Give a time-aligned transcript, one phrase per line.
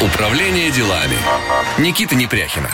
[0.00, 1.18] Управление делами.
[1.76, 2.70] Никита Непряхина.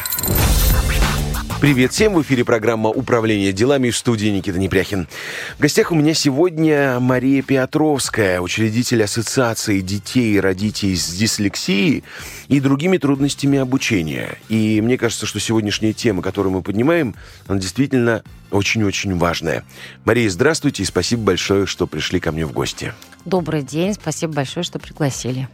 [1.60, 2.14] Привет всем!
[2.14, 5.08] В эфире программа «Управление делами» в студии Никита Непряхин.
[5.56, 12.04] В гостях у меня сегодня Мария Петровская, учредитель Ассоциации детей и родителей с дислексией
[12.48, 14.36] и другими трудностями обучения.
[14.48, 17.14] И мне кажется, что сегодняшняя тема, которую мы поднимаем,
[17.46, 19.64] она действительно очень-очень важная.
[20.04, 22.92] Мария, здравствуйте и спасибо большое, что пришли ко мне в гости.
[23.24, 25.48] Добрый день, спасибо большое, что пригласили.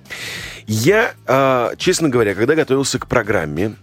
[0.66, 3.76] Я, а, честно говоря, когда готовился к программе,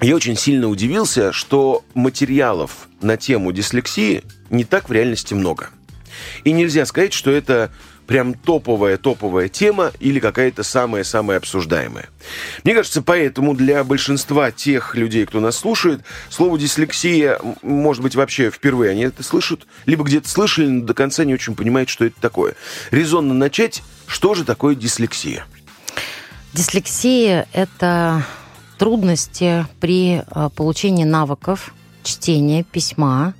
[0.00, 5.70] я очень сильно удивился, что материалов на тему дислексии не так в реальности много.
[6.44, 7.70] И нельзя сказать, что это
[8.06, 12.08] прям топовая-топовая тема или какая-то самая-самая обсуждаемая.
[12.64, 18.50] Мне кажется, поэтому для большинства тех людей, кто нас слушает, слово дислексия, может быть, вообще
[18.50, 22.20] впервые они это слышат, либо где-то слышали, но до конца не очень понимают, что это
[22.20, 22.54] такое.
[22.90, 25.44] Резонно начать, что же такое дислексия?
[26.52, 28.24] Дислексия– это
[28.80, 33.34] трудности при э, получении навыков чтения, письма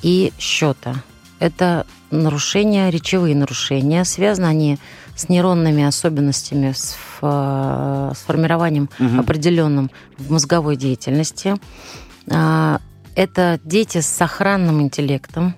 [0.00, 0.94] и счета.
[1.38, 4.02] Это нарушения, речевые нарушения.
[4.06, 4.78] Связаны они
[5.16, 9.20] с нейронными особенностями, с, э, с формированием угу.
[9.20, 11.56] определенным в мозговой деятельности.
[12.30, 12.80] А,
[13.14, 15.56] это дети с сохранным интеллектом.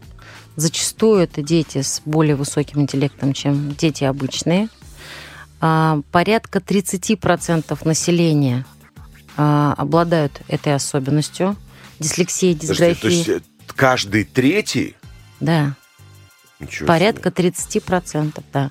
[0.56, 4.68] Зачастую это дети с более высоким интеллектом, чем дети обычные.
[5.60, 8.66] Порядка 30% населения
[9.36, 11.56] а, обладают этой особенностью.
[11.98, 12.94] Дислексия, дисграфия.
[13.00, 13.40] То есть э,
[13.74, 14.96] каждый третий?
[15.40, 15.74] Да.
[16.60, 17.50] Ничего Порядка себе.
[17.50, 18.70] 30%, да.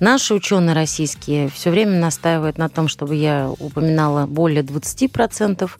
[0.00, 5.70] Наши ученые российские все время настаивают на том, чтобы я упоминала более 20%.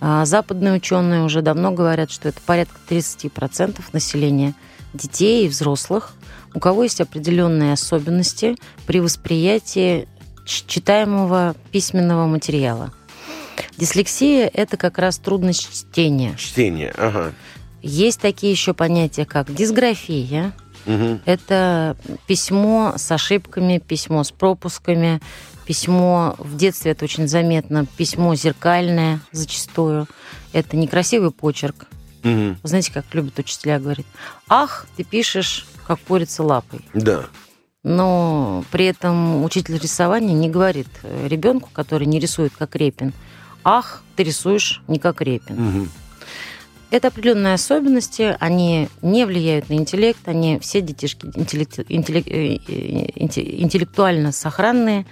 [0.00, 4.54] А западные ученые уже давно говорят, что это порядка 30% населения
[4.92, 6.12] детей и взрослых,
[6.54, 10.08] у кого есть определенные особенности при восприятии
[10.44, 12.92] читаемого письменного материала.
[13.76, 16.34] Дислексия– это как раз трудность чтения.
[16.36, 17.32] Чтение, ага.
[17.82, 20.52] Есть такие еще понятия, как дисграфия.
[20.86, 21.20] Угу.
[21.24, 21.96] Это
[22.26, 25.20] письмо с ошибками, письмо с пропусками,
[25.66, 30.06] письмо в детстве это очень заметно, письмо зеркальное зачастую.
[30.52, 31.86] Это некрасивый почерк.
[32.24, 32.56] Угу.
[32.62, 34.06] Знаете, как любят учителя говорить,
[34.48, 36.80] ах, ты пишешь как курица лапой.
[36.94, 37.26] Да.
[37.82, 40.88] Но при этом учитель рисования не говорит
[41.24, 43.12] ребенку, который не рисует как Репин,
[43.66, 45.68] ах, ты рисуешь не как Репин.
[45.68, 45.88] Угу.
[46.92, 52.58] Это определенные особенности, они не влияют на интеллект, они все детишки интеллект, интеллект, э,
[53.16, 55.04] интеллектуально сохранные,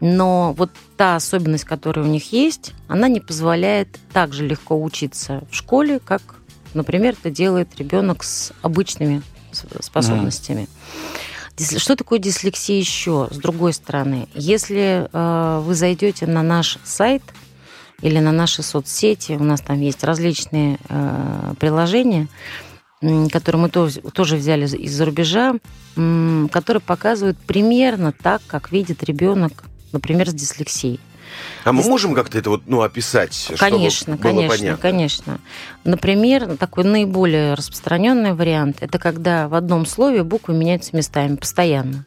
[0.00, 5.44] но вот та особенность, которая у них есть, она не позволяет так же легко учиться
[5.50, 6.22] в школе, как,
[6.72, 9.20] например, это делает ребенок с обычными
[9.80, 10.66] способностями.
[11.58, 11.78] Mm.
[11.78, 13.28] Что такое дислексия еще?
[13.30, 17.22] С другой стороны, если э, вы зайдете на наш сайт–
[18.02, 19.32] или на наши соцсети.
[19.32, 22.28] У нас там есть различные э, приложения,
[23.30, 25.54] которые мы тоже, тоже взяли из-за рубежа,
[25.94, 31.00] которые показывают примерно так, как видит ребенок, например, с дислексией.
[31.64, 34.82] А мы можем как-то это вот, ну, описать, конечно, чтобы было конечно, понятно?
[34.82, 35.40] Конечно,
[35.84, 42.04] Например, такой наиболее распространенный вариант– это когда в одном слове буквы меняются местами постоянно.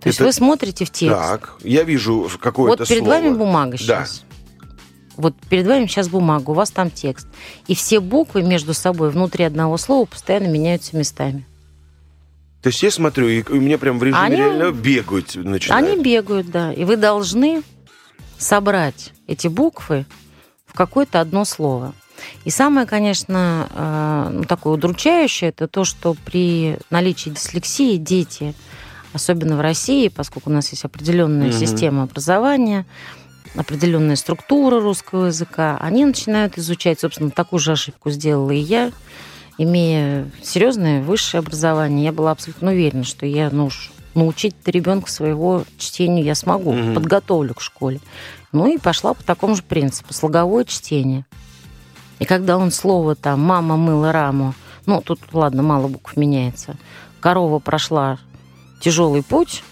[0.00, 0.08] То это...
[0.08, 1.16] есть вы смотрите в текст.
[1.16, 3.14] Так, я вижу какое-то Вот перед слово.
[3.14, 4.24] вами бумага сейчас.
[4.28, 4.31] Да.
[5.16, 7.26] Вот перед вами сейчас бумага, у вас там текст.
[7.66, 11.44] И все буквы между собой внутри одного слова постоянно меняются местами.
[12.62, 15.86] То есть я смотрю, и у меня прям в режиме они, реально бегают начинают.
[15.86, 16.72] Они бегают, да.
[16.72, 17.62] И вы должны
[18.38, 20.06] собрать эти буквы
[20.66, 21.92] в какое-то одно слово.
[22.44, 28.54] И самое, конечно, э, ну, такое удручающее, это то, что при наличии дислексии дети,
[29.12, 31.56] особенно в России, поскольку у нас есть определенная угу.
[31.56, 32.86] система образования,
[33.54, 38.92] определенная структура русского языка, они начинают изучать, собственно, такую же ошибку сделала и я,
[39.58, 43.70] имея серьезное высшее образование, я была абсолютно уверена, что я, ну
[44.14, 46.94] научить ребенка своего чтению я смогу, угу.
[46.94, 48.00] подготовлю к школе.
[48.52, 51.24] Ну и пошла по такому же принципу, слоговое чтение.
[52.18, 56.76] И когда он слово там «мама мыла раму», ну, тут, ладно, мало букв меняется,
[57.20, 58.18] корова прошла
[58.80, 59.62] тяжелый путь,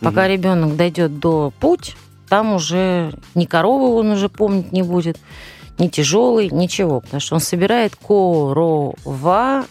[0.00, 0.30] пока угу.
[0.30, 1.96] ребенок дойдет до путь,
[2.30, 5.18] там уже ни коровы он уже помнить не будет,
[5.78, 8.94] ни тяжелый, ничего, потому что он собирает корова,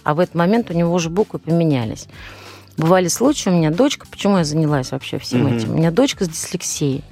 [0.04, 2.08] а в этот момент у него уже буквы поменялись.
[2.78, 5.58] Бывали случаи, у меня дочка, почему я занялась вообще всем mm-hmm.
[5.58, 5.72] этим?
[5.72, 7.04] У меня дочка с дислексией.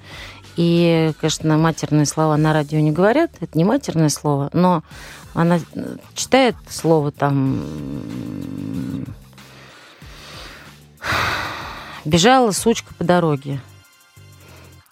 [0.57, 4.83] И, конечно, матерные слова на радио не говорят, это не матерное слово, но
[5.33, 5.59] она
[6.13, 7.61] читает слово там
[12.03, 13.61] бежала сучка по дороге.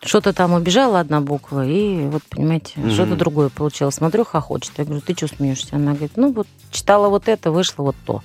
[0.05, 2.93] Что-то там убежала одна буква, и вот, понимаете, mm-hmm.
[2.93, 3.95] что-то другое получилось.
[3.95, 4.73] Смотрю, хохочет.
[4.77, 5.75] Я говорю, ты что смеешься?
[5.75, 8.21] Она говорит, ну вот читала вот это, вышло вот то.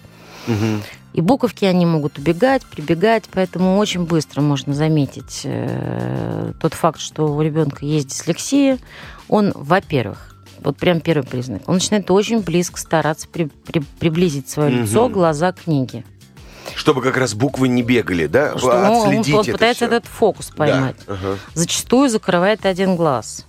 [0.46, 0.82] Mm-hmm.
[1.12, 7.34] И буковки они могут убегать, прибегать, поэтому очень быстро можно заметить э, тот факт, что
[7.34, 8.78] у ребенка есть дислексия.
[9.28, 14.70] Он, во-первых, вот прям первый признак, он начинает очень близко стараться при, при, приблизить свое
[14.70, 14.82] mm-hmm.
[14.82, 16.04] лицо, глаза к книге.
[16.74, 18.56] Чтобы как раз буквы не бегали, да?
[18.56, 19.96] Что, Отследить он, он пытается все.
[19.96, 20.96] этот фокус поймать.
[21.06, 21.14] Да.
[21.14, 21.38] Ага.
[21.54, 23.46] Зачастую закрывает один глаз.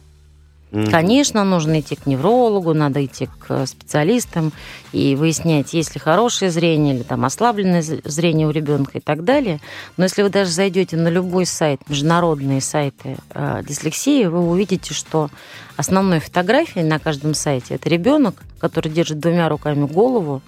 [0.72, 0.90] Mm-hmm.
[0.90, 4.54] Конечно, нужно идти к неврологу, надо идти к специалистам
[4.94, 9.60] и выяснять, есть ли хорошее зрение или там ослабленное зрение у ребенка и так далее.
[9.98, 15.30] Но если вы даже зайдете на любой сайт, международные сайты э, дислексии, вы увидите, что
[15.76, 20.42] основной фотографией на каждом сайте это ребенок, который держит двумя руками голову,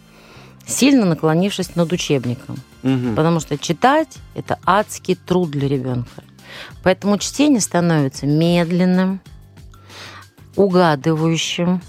[0.66, 2.58] сильно наклонившись над учебником.
[2.84, 3.16] Угу.
[3.16, 6.24] Потому что читать это адский труд для ребенка.
[6.84, 9.22] Поэтому чтение становится медленным,
[10.56, 11.82] угадывающим.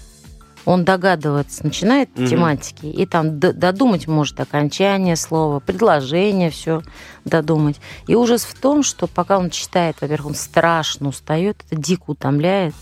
[0.65, 2.25] Он догадывается, начинает угу.
[2.25, 6.81] тематики, и там додумать может окончание слова, предложение все
[7.23, 7.79] додумать.
[8.07, 12.73] И ужас в том, что пока он читает, во-первых, он страшно устает, это дико утомляет.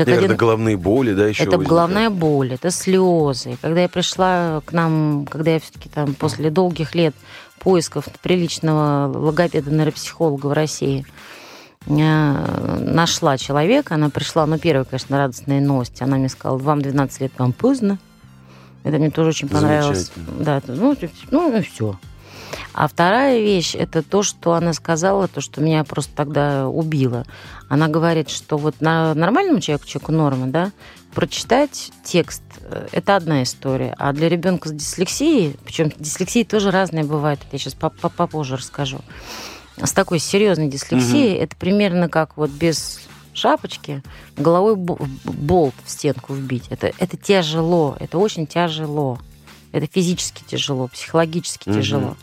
[0.00, 0.36] Как Наверное, один...
[0.38, 1.68] головные боли, да, еще Это возникает.
[1.68, 3.58] головная боль, это слезы.
[3.60, 7.14] Когда я пришла к нам, когда я все-таки там после долгих лет
[7.58, 11.04] поисков приличного логопеда-нейропсихолога в России,
[11.86, 17.32] нашла человека, она пришла, ну, первая, конечно, радостная новость, она мне сказала, вам 12 лет,
[17.36, 17.98] вам поздно.
[18.84, 20.10] Это мне тоже очень понравилось.
[20.38, 20.96] Да, ну,
[21.30, 21.98] ну, и все.
[22.72, 27.24] А вторая вещь, это то, что она сказала, то, что меня просто тогда убило.
[27.68, 30.72] Она говорит, что вот на нормальному человеку, человеку норма, да,
[31.14, 33.94] прочитать текст э,– это одна история.
[33.98, 39.00] А для ребенка с дислексией, причем дислексии тоже разные бывают, я сейчас попозже расскажу,
[39.76, 41.42] с такой серьезной дислексией, угу.
[41.42, 43.00] это примерно как вот без
[43.32, 44.02] шапочки
[44.36, 46.64] головой болт в стенку вбить.
[46.70, 49.18] Это, это тяжело, это очень тяжело.
[49.72, 51.78] Это физически тяжело, психологически угу.
[51.78, 52.16] тяжело.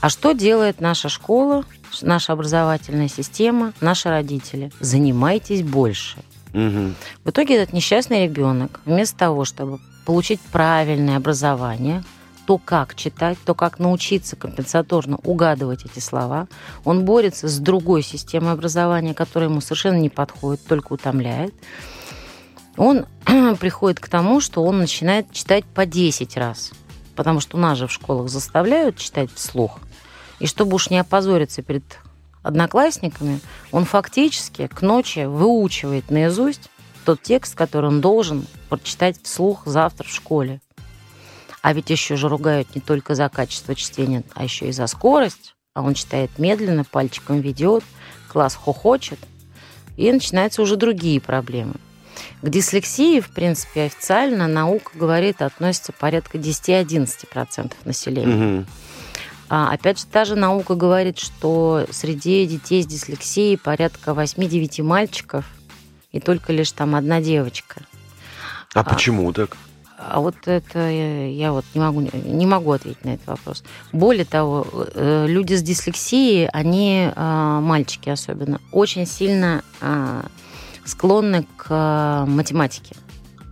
[0.00, 1.64] А что делает наша школа,
[2.02, 4.72] наша образовательная система, наши родители?
[4.80, 6.18] Занимайтесь больше.
[6.54, 6.94] Угу.
[7.24, 12.02] В итоге этот несчастный ребенок, вместо того, чтобы получить правильное образование,
[12.46, 16.46] то, как читать, то, как научиться компенсаторно угадывать эти слова.
[16.84, 21.52] Он борется с другой системой образования, которая ему совершенно не подходит, только утомляет.
[22.76, 23.06] Он
[23.60, 26.70] приходит к тому, что он начинает читать по 10 раз.
[27.16, 29.80] Потому что нас же в школах заставляют читать вслух.
[30.38, 31.98] И чтобы уж не опозориться перед
[32.42, 33.40] одноклассниками,
[33.72, 36.70] он фактически к ночи выучивает наизусть
[37.04, 40.60] тот текст, который он должен прочитать вслух завтра в школе.
[41.62, 45.56] А ведь еще же ругают не только за качество чтения, а еще и за скорость.
[45.74, 47.82] А он читает медленно, пальчиком ведет,
[48.28, 49.18] класс хохочет.
[49.96, 51.74] И начинаются уже другие проблемы.
[52.42, 58.58] К дислексии, в принципе, официально наука говорит, относится порядка 10-11% населения.
[58.58, 58.66] Угу.
[59.48, 65.44] А, опять же, та же наука говорит, что среди детей с дислексией порядка 8-9 мальчиков
[66.10, 67.82] и только лишь там одна девочка.
[68.74, 69.56] А, а почему так?
[69.98, 73.64] А вот это я вот не могу, не могу ответить на этот вопрос.
[73.92, 80.26] Более того, э, люди с дислексией, они, а, мальчики особенно, очень сильно а,
[80.86, 82.96] склонны к математике.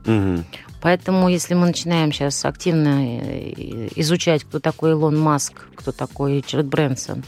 [0.07, 0.45] Угу.
[0.85, 6.67] Поэтому, если мы начинаем сейчас активно э, изучать, кто такой Илон Маск, кто такой Ричард
[6.67, 7.25] Брэнсон,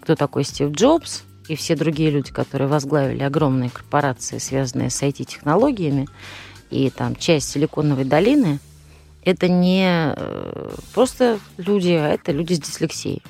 [0.00, 6.08] кто такой Стив Джобс, и все другие люди, которые возглавили огромные корпорации, связанные с IT-технологиями,
[6.70, 8.58] и там часть Силиконовой долины,
[9.22, 13.22] это не э, просто люди, а это люди с дислексией.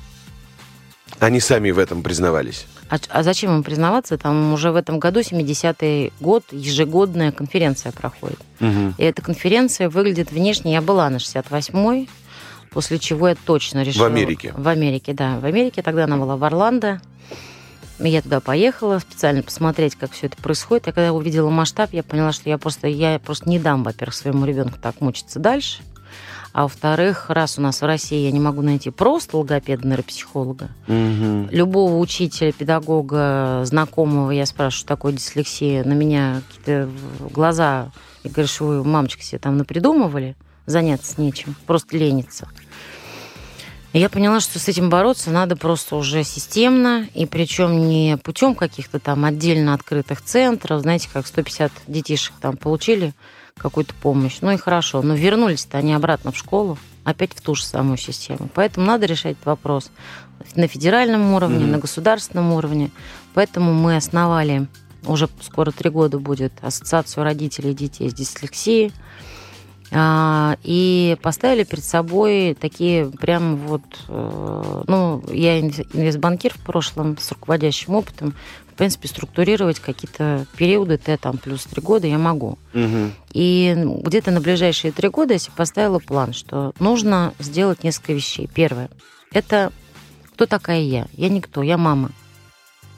[1.19, 2.67] Они сами в этом признавались.
[2.91, 4.17] А, а зачем им признаваться?
[4.17, 8.39] Там уже в этом году, 70-й год, ежегодная конференция проходит.
[8.61, 8.95] Угу.
[8.99, 10.73] И эта конференция выглядит внешне.
[10.73, 12.09] Я была на 68-й,
[12.71, 14.05] после чего я точно решила...
[14.05, 14.55] В Америке?
[14.57, 15.39] В Америке, да.
[15.39, 17.01] В Америке тогда она была в Орландо.
[17.99, 20.87] Я туда поехала специально посмотреть, как все это происходит.
[20.87, 24.47] Я когда увидела масштаб, я поняла, что я просто, я просто не дам, во-первых, своему
[24.47, 25.83] ребенку так мучиться дальше.
[26.59, 31.49] А во-вторых, раз у нас в России я не могу найти просто логопеда-нейропсихолога, угу.
[31.53, 36.91] любого учителя, педагога, знакомого, я спрашиваю, что такое дислексия, на меня какие-то
[37.31, 37.93] глаза,
[38.25, 40.35] и говорю, что вы, мамочка, себе там напридумывали,
[40.67, 42.49] заняться нечем, просто лениться.
[43.93, 48.57] И я поняла, что с этим бороться надо просто уже системно, и причем не путем
[48.57, 53.15] каких-то там отдельно открытых центров, знаете, как 150 детишек там получили
[53.59, 54.39] какую-то помощь.
[54.41, 58.49] Ну и хорошо, но вернулись-то они обратно в школу, опять в ту же самую систему.
[58.55, 59.91] Поэтому надо решать этот вопрос
[60.55, 61.71] на федеральном уровне, mm-hmm.
[61.71, 62.91] на государственном уровне.
[63.35, 64.67] Поэтому мы основали
[65.07, 68.93] уже скоро три года будет, Ассоциацию родителей и детей с дислексией.
[69.91, 77.33] А, и поставили перед собой такие прям вот, э, ну, я инвестбанкир в прошлом с
[77.33, 78.35] руководящим опытом,
[78.79, 82.59] принципе, структурировать какие-то периоды Т там плюс три года я могу.
[82.73, 83.11] Угу.
[83.33, 88.49] И где-то на ближайшие три года я себе поставила план, что нужно сделать несколько вещей.
[88.53, 88.89] Первое,
[89.33, 89.73] это
[90.33, 91.09] кто такая я?
[91.15, 92.13] Я никто, я мама.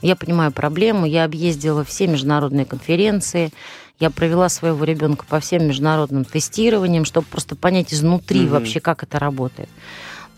[0.03, 3.51] Я понимаю проблему, я объездила все международные конференции,
[3.99, 8.51] я провела своего ребенка по всем международным тестированиям, чтобы просто понять изнутри угу.
[8.51, 9.69] вообще, как это работает.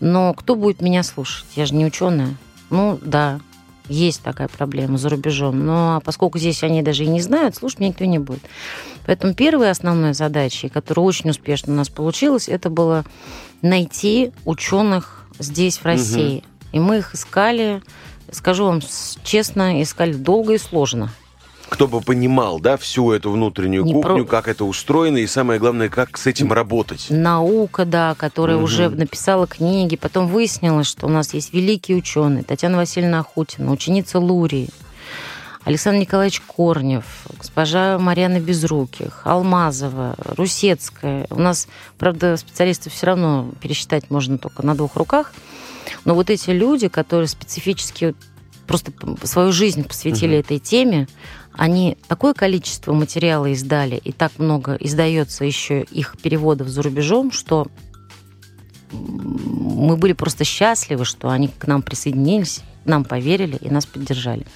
[0.00, 1.46] Но кто будет меня слушать?
[1.54, 2.34] Я же не ученая.
[2.70, 3.40] Ну, да,
[3.88, 5.64] есть такая проблема за рубежом.
[5.64, 8.42] Но поскольку здесь они даже и не знают, слушать меня никто не будет.
[9.06, 13.04] Поэтому первая основная задача, которая очень успешно у нас получилась, это было
[13.62, 16.38] найти ученых здесь, в России.
[16.38, 16.44] Угу.
[16.72, 17.82] И мы их искали,
[18.30, 18.80] скажу вам
[19.22, 21.10] честно, искали долго и сложно
[21.74, 24.30] кто бы понимал, да, всю эту внутреннюю не кухню, про...
[24.30, 27.06] как это устроено, и самое главное, как с этим работать.
[27.10, 28.64] Наука, да, которая угу.
[28.64, 34.20] уже написала книги, потом выяснилось, что у нас есть великие ученые, Татьяна Васильевна Ахутина, ученица
[34.20, 34.68] Лурии,
[35.64, 41.26] Александр Николаевич Корнев, госпожа Марьяна Безруких, Алмазова, Русецкая.
[41.30, 41.66] У нас,
[41.98, 45.32] правда, специалистов все равно пересчитать можно только на двух руках.
[46.04, 48.14] Но вот эти люди, которые специфически
[48.66, 48.92] просто
[49.24, 50.40] свою жизнь посвятили угу.
[50.40, 51.08] этой теме,
[51.56, 57.68] они такое количество материала издали, и так много издается еще их переводов за рубежом, что
[58.92, 64.46] мы были просто счастливы, что они к нам присоединились, нам поверили и нас поддержали.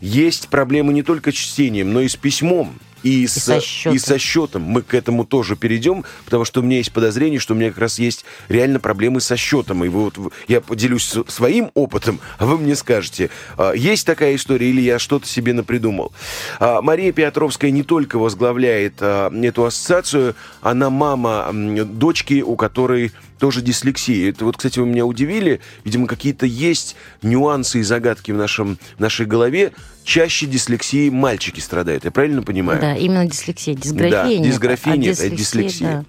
[0.00, 2.78] Есть проблемы не только с чтением, но и с письмом.
[3.02, 3.96] И, и, со счетом.
[3.96, 4.62] и со счетом.
[4.62, 7.78] Мы к этому тоже перейдем, потому что у меня есть подозрение, что у меня как
[7.78, 9.84] раз есть реально проблемы со счетом.
[9.84, 14.68] И вы вот, я поделюсь своим опытом, а вы мне скажете, а, есть такая история
[14.68, 16.12] или я что-то себе напридумал.
[16.58, 23.62] А, Мария Петровская не только возглавляет а, эту ассоциацию, она мама дочки, у которой тоже
[23.62, 24.30] дислексия.
[24.30, 25.60] Это вот, кстати, вы меня удивили.
[25.84, 29.72] Видимо, какие-то есть нюансы и загадки в нашем, нашей голове.
[30.04, 32.04] Чаще дислексии мальчики страдают.
[32.04, 32.80] Я правильно понимаю?
[32.80, 33.74] Да, именно дислексия.
[33.74, 34.42] Дисграфия да, нет.
[34.42, 35.90] Дисграфия а нет, дислексия, дислексия.
[35.90, 36.04] Да.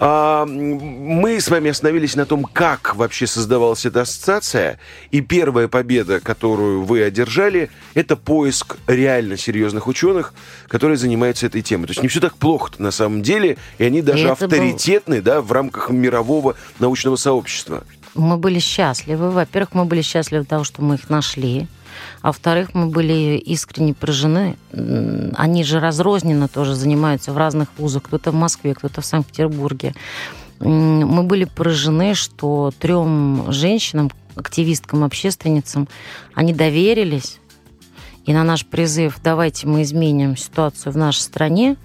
[0.00, 4.78] А, мы с вами остановились на том, как вообще создавалась эта ассоциация.
[5.10, 10.32] И первая победа, которую вы одержали, это поиск реально серьезных ученых,
[10.68, 11.86] которые занимаются этой темой.
[11.86, 15.24] То есть не все так плохо на самом деле, и они даже и авторитетны был...
[15.24, 17.84] да, в рамках мирового научного сообщества.
[18.14, 19.30] Мы были счастливы.
[19.30, 21.68] Во-первых, мы были счастливы того, что мы их нашли.
[22.26, 24.56] А во-вторых, мы были искренне поражены.
[24.72, 28.02] Они же разрозненно тоже занимаются в разных вузах.
[28.02, 29.94] Кто-то в Москве, кто-то в Санкт-Петербурге.
[30.58, 35.86] Мы были поражены, что трем женщинам, активисткам, общественницам,
[36.34, 37.38] они доверились.
[38.24, 41.76] И на наш призыв «давайте мы изменим ситуацию в нашей стране»,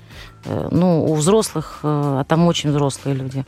[0.46, 1.88] э, ну, у взрослых, э,
[2.22, 3.46] а там очень взрослые люди,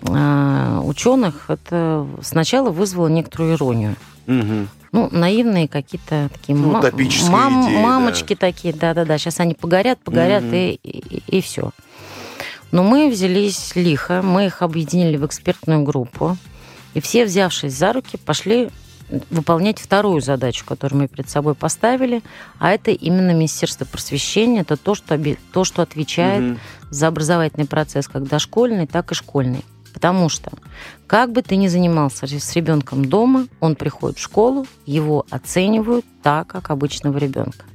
[0.00, 3.96] э, ученых, это сначала вызвало некоторую иронию.
[4.26, 6.72] Угу ну, наивные какие-то такие ну,
[7.30, 8.40] мам, идеи, мамочки да.
[8.40, 10.54] такие, да-да-да, сейчас они погорят, погорят, угу.
[10.54, 11.70] и, и, и все.
[12.70, 16.36] Но мы взялись лихо, мы их объединили в экспертную группу,
[16.92, 18.68] и все, взявшись за руки, пошли
[19.30, 22.22] выполнять вторую задачу, которую мы перед собой поставили,
[22.58, 25.18] а это именно Министерство просвещения, это то, что,
[25.52, 26.60] то, что отвечает угу.
[26.90, 29.64] за образовательный процесс как дошкольный, так и школьный.
[29.92, 30.50] Потому что
[31.06, 36.46] как бы ты ни занимался с ребенком дома, он приходит в школу, его оценивают так,
[36.48, 37.66] как обычного ребенка.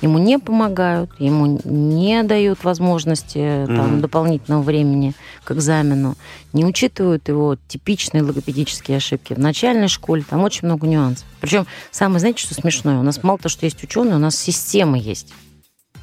[0.00, 3.76] Ему не помогают, ему не дают возможности mm-hmm.
[3.76, 6.16] там, дополнительного времени к экзамену,
[6.52, 9.34] не учитывают его типичные логопедические ошибки.
[9.34, 11.26] В начальной школе там очень много нюансов.
[11.40, 12.98] Причем самое, знаете, что смешное?
[12.98, 15.32] У нас мало того, что есть ученые, у нас система есть.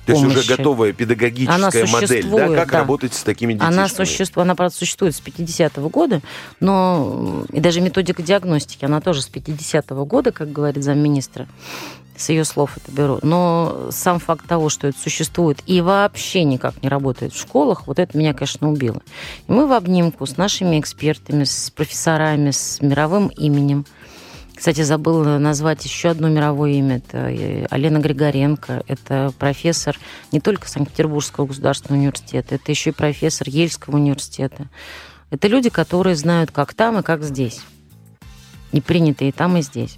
[0.05, 2.79] То есть уже готовая педагогическая модель, да, как да.
[2.79, 3.67] работать с такими детьми?
[3.67, 6.21] Она существует, она, правда, существует с 50-го года,
[6.59, 11.47] но и даже методика диагностики, она тоже с 50-го года, как говорит замминистра,
[12.17, 13.19] с ее слов это беру.
[13.21, 17.99] Но сам факт того, что это существует и вообще никак не работает в школах, вот
[17.99, 19.01] это меня, конечно, убило.
[19.47, 23.85] И мы в обнимку с нашими экспертами, с профессорами, с мировым именем–
[24.61, 26.97] кстати, забыла назвать еще одно мировое имя.
[26.97, 28.83] Это э, Алена Григоренко.
[28.85, 29.97] Это профессор
[30.31, 34.67] не только Санкт-Петербургского государственного университета, это еще и профессор Ельского университета.
[35.31, 37.61] Это люди, которые знают, как там и как здесь.
[38.71, 39.97] И принято и там, и здесь.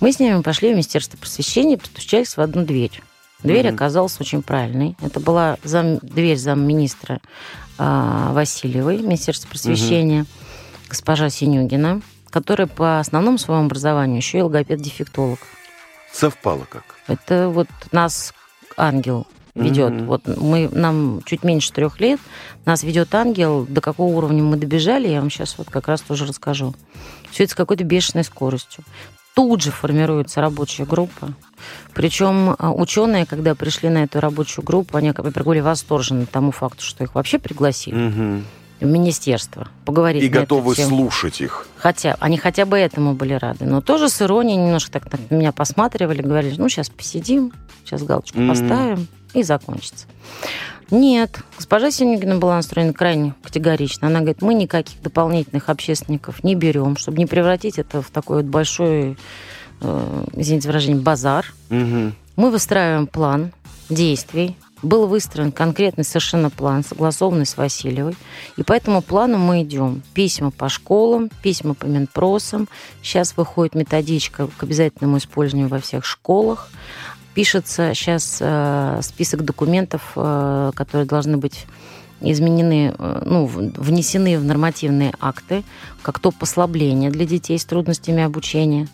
[0.00, 3.02] Мы с ними пошли в Министерство просвещения, постучались в одну дверь.
[3.42, 3.74] Дверь mm-hmm.
[3.74, 4.96] оказалась очень правильной.
[5.00, 7.22] Это была зам, дверь замминистра
[7.78, 10.88] э, Васильевой, Министерства просвещения, mm-hmm.
[10.90, 12.02] госпожа Синюгина
[12.32, 15.38] который по основному своему образованию еще и логопед-дефектолог.
[16.12, 16.84] Совпало как?
[17.06, 18.34] Это вот нас
[18.76, 19.92] ангел ведет.
[19.92, 20.06] Мгм.
[20.06, 22.18] Вот мы, нам чуть меньше трех лет,
[22.64, 26.26] нас ведет ангел, до какого уровня мы добежали, я вам сейчас вот как раз тоже
[26.26, 26.74] расскажу.
[27.30, 28.82] Все это с какой-то бешеной скоростью.
[29.34, 31.34] Тут же формируется рабочая группа.
[31.94, 36.82] Причем ученые, когда пришли на эту рабочую группу, они как бы были восторжены тому факту,
[36.82, 38.44] что их вообще пригласили Мгм.
[38.82, 41.66] В министерство поговорить И готовы слушать их.
[41.76, 43.64] Хотя, они хотя бы этому были рады.
[43.64, 47.52] Но тоже с иронией немножко так на меня посматривали, говорили, ну, сейчас посидим,
[47.84, 48.48] сейчас галочку Мгм.
[48.48, 50.06] поставим, и закончится.
[50.90, 54.08] Нет, госпожа Синюгина была настроена крайне категорично.
[54.08, 58.46] Она говорит, мы никаких дополнительных общественников не берем, чтобы не превратить это в такой вот
[58.46, 59.16] большой,
[59.80, 61.46] э, извините выражение, базар.
[61.70, 62.14] Мгм.
[62.36, 63.52] Мы выстраиваем план
[63.88, 64.56] действий.
[64.82, 68.16] Был выстроен конкретный совершенно план, согласованный с Васильевой.
[68.56, 70.02] И по этому плану мы идем.
[70.12, 72.68] Письма по школам, письма по Минпросам.
[73.02, 76.68] Сейчас выходит методичка к обязательному использованию во всех школах.
[77.34, 81.66] Пишется сейчас э, список документов, э, которые должны быть
[82.20, 85.64] изменены, э, ну, внесены в нормативные акты,
[86.02, 88.88] как то послабление для детей с трудностями обучения,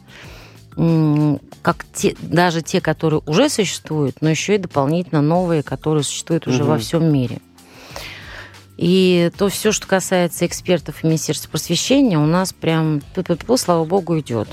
[1.63, 6.63] как те, даже те, которые уже существуют, но еще и дополнительно новые, которые существуют уже
[6.63, 6.69] Мгм.
[6.69, 7.41] во всем мире.
[8.77, 13.03] И то все, что касается экспертов и Министерства просвещения, у нас прям,
[13.57, 14.49] слава богу, идет.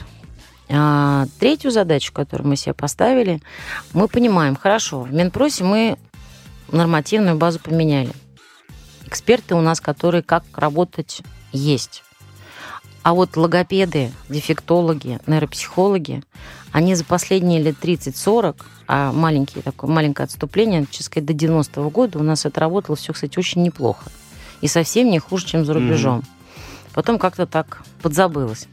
[0.68, 3.40] А третью задачу, которую мы себе поставили,
[3.94, 5.98] мы понимаем, хорошо, в Минпросе мы
[6.72, 8.10] нормативную базу поменяли.
[9.06, 12.02] Эксперты у нас, которые как работать, есть.
[13.06, 16.24] А вот логопеды, дефектологи, нейропсихологи,
[16.72, 18.56] они за последние лет 30-40,
[18.88, 23.14] а маленькие, такое маленькое отступление, честно сказать, до 90-го года у нас это работало все,
[23.14, 24.06] кстати, очень неплохо.
[24.62, 26.24] И совсем не хуже, чем за рубежом.
[26.96, 28.68] Потом как-то так подзабылось.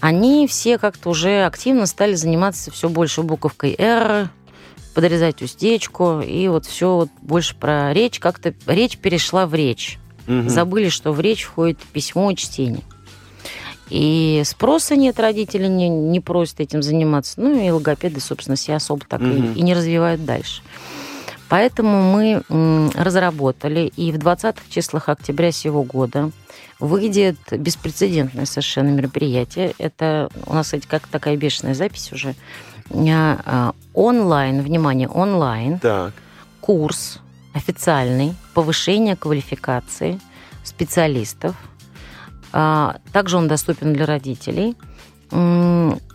[0.00, 4.30] Они все как-то уже активно стали заниматься все больше буковкой «Р»,
[4.94, 8.20] подрезать уздечку, и вот все вот больше про речь.
[8.20, 9.98] Как-то речь перешла в речь.
[10.26, 10.48] Мгм.
[10.48, 12.84] Забыли, что в речь входит письмо и чтение.
[13.90, 17.40] И спроса нет, родители не, не просят этим заниматься.
[17.40, 19.52] Ну и логопеды, собственно, себя особо так и, Мгм.
[19.54, 20.62] и не развивают дальше.
[21.48, 22.42] Поэтому мы
[22.94, 26.30] разработали, и в 20-х числах октября сего года
[26.78, 29.74] выйдет беспрецедентное совершенно мероприятие.
[29.78, 32.36] Это у нас, кстати, как такая бешеная запись уже.
[32.92, 36.12] А, а, Онлайн, внимание, онлайн Так.
[36.60, 37.18] курс
[37.52, 40.20] официальный повышения квалификации
[40.62, 41.56] специалистов.
[42.52, 44.76] А, Также он доступен для родителей,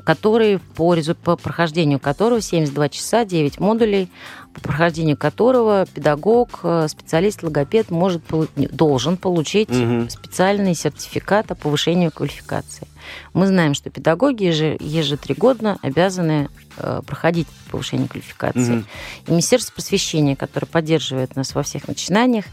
[0.04, 4.12] который по, по прохождению которого 72 часа, 9 модулей,
[4.54, 8.21] по прохождению которого педагог, э, специалист, логопед может,
[8.56, 10.10] должен получить Мгм.
[10.10, 12.88] специальный сертификат о повышении квалификации.
[13.34, 18.76] Мы знаем, что педагоги еже- ежетригодно обязаны э, проходить повышение квалификации.
[18.76, 18.86] Мгм.
[19.28, 22.45] И Министерство просвещения, которое поддерживает нас во всех начинаниях,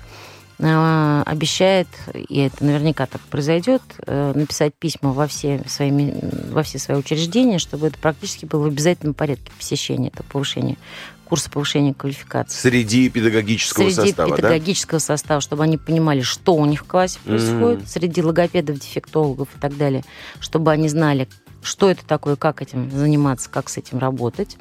[0.59, 6.15] обещает, и это наверняка так произойдет, э, написать письма во все, свои, ми-
[6.51, 10.77] во все свои учреждения, чтобы это практически было в обязательном порядке посещения, это повышение
[11.25, 12.59] курса повышения квалификации.
[12.59, 14.37] Среди педагогического Среди состава, да?
[14.37, 17.87] педагогического состава, чтобы они понимали, что у них в классе происходит, Мгм.
[17.87, 20.05] среди логопедов, дефектологов и так далее,
[20.41, 21.29] чтобы они знали,
[21.63, 24.59] что это такое, как этим заниматься, как с этим работать.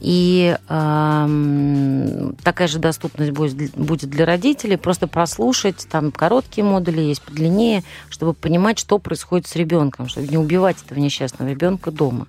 [0.00, 7.20] И эм, такая же доступность будет, будет для родителей, просто прослушать, там короткие модули есть,
[7.20, 12.26] подлиннее, чтобы понимать, что происходит с ребенком, чтобы не убивать этого несчастного ребенка дома.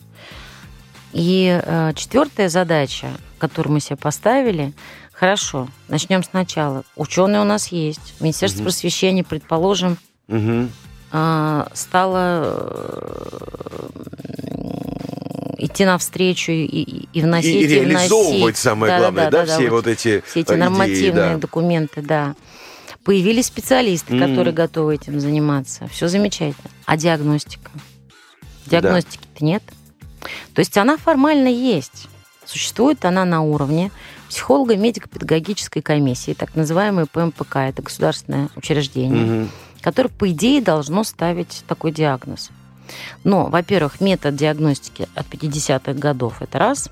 [1.13, 3.07] И э, четвертая задача,
[3.37, 4.73] которую мы себе поставили,
[5.13, 6.83] хорошо, начнем сначала.
[6.97, 8.65] Ученые у нас есть, Министерство Мгм.
[8.65, 10.69] просвещения, предположим, Мгм.
[11.11, 14.50] а, стала э,
[15.65, 18.57] идти навстречу и, и, и вносить, И, и реализовывать вносить.
[18.57, 21.13] самое Да, главное, да, да, да, все вот вот эти все эти э, идеи, нормативные
[21.33, 21.37] да.
[21.37, 22.35] документы, да.
[23.03, 24.27] Появились специалисты, Мгм.
[24.29, 25.87] которые готовы этим заниматься.
[25.87, 26.69] Все замечательно.
[26.85, 27.71] А диагностика?
[28.67, 29.63] Диагностики-то нет.
[30.53, 32.07] То есть она формально есть.
[32.45, 33.91] Существует она на уровне
[34.29, 39.49] психолога медико-педагогической комиссии, так называемой ПМПК, это государственное учреждение, Мгм.
[39.81, 42.49] которое, по идее, должно ставить такой диагноз.
[43.23, 46.89] Но, во-первых, метод диагностики от 50-х годов– это раз.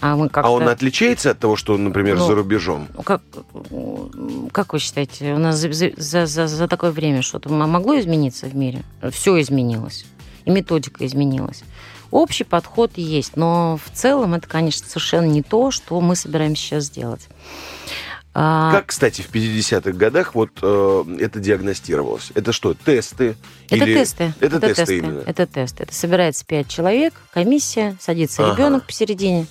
[0.00, 0.48] А мы как-то...
[0.48, 2.88] А он отличается от того, что, например, Ну, за рубежом?
[2.94, 3.22] Ну, Как,
[4.52, 8.54] как вы считаете, у нас за, за, за, за такое время что-то могло измениться в
[8.54, 8.82] мире?
[9.10, 10.04] Все изменилось.
[10.44, 11.62] И методика изменилась.
[12.10, 16.84] Общий подход есть, но в целом это, конечно, совершенно не то, что мы собираемся сейчас
[16.84, 17.28] сделать.
[18.38, 22.32] А, Как, кстати, в 50-х годах вот э, это диагностировалось?
[22.34, 23.34] Это что, тесты?
[23.70, 24.34] Это Или- тесты.
[24.40, 25.22] Это, тесты, именно.
[25.24, 25.84] Это тесты.
[25.84, 28.52] Это собирается пять человек, комиссия, садится Ага.
[28.54, 29.46] ребенок посередине,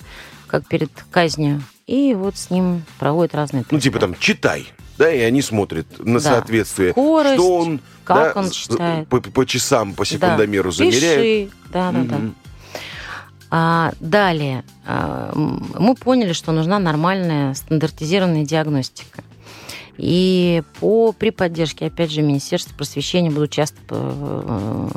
[0.46, 4.68] как перед казнью, и вот с ним проводят разные Ну, типа там, читай,
[4.98, 6.30] да, и они смотрят на Да.
[6.34, 6.92] соответствие.
[6.92, 9.08] Скорость, что он, как да, он читает.
[9.08, 10.76] По, по часам, по секундомеру да.
[10.76, 11.22] замеряют.
[11.22, 11.50] Пиши.
[11.72, 11.98] Да, да.
[11.98, 12.34] Мгм.
[13.50, 19.22] А, далее, а, мы поняли, что нужна нормальная стандартизированная диагностика.
[19.98, 24.88] И по, при поддержке, опять же, Министерства просвещения буду часто э,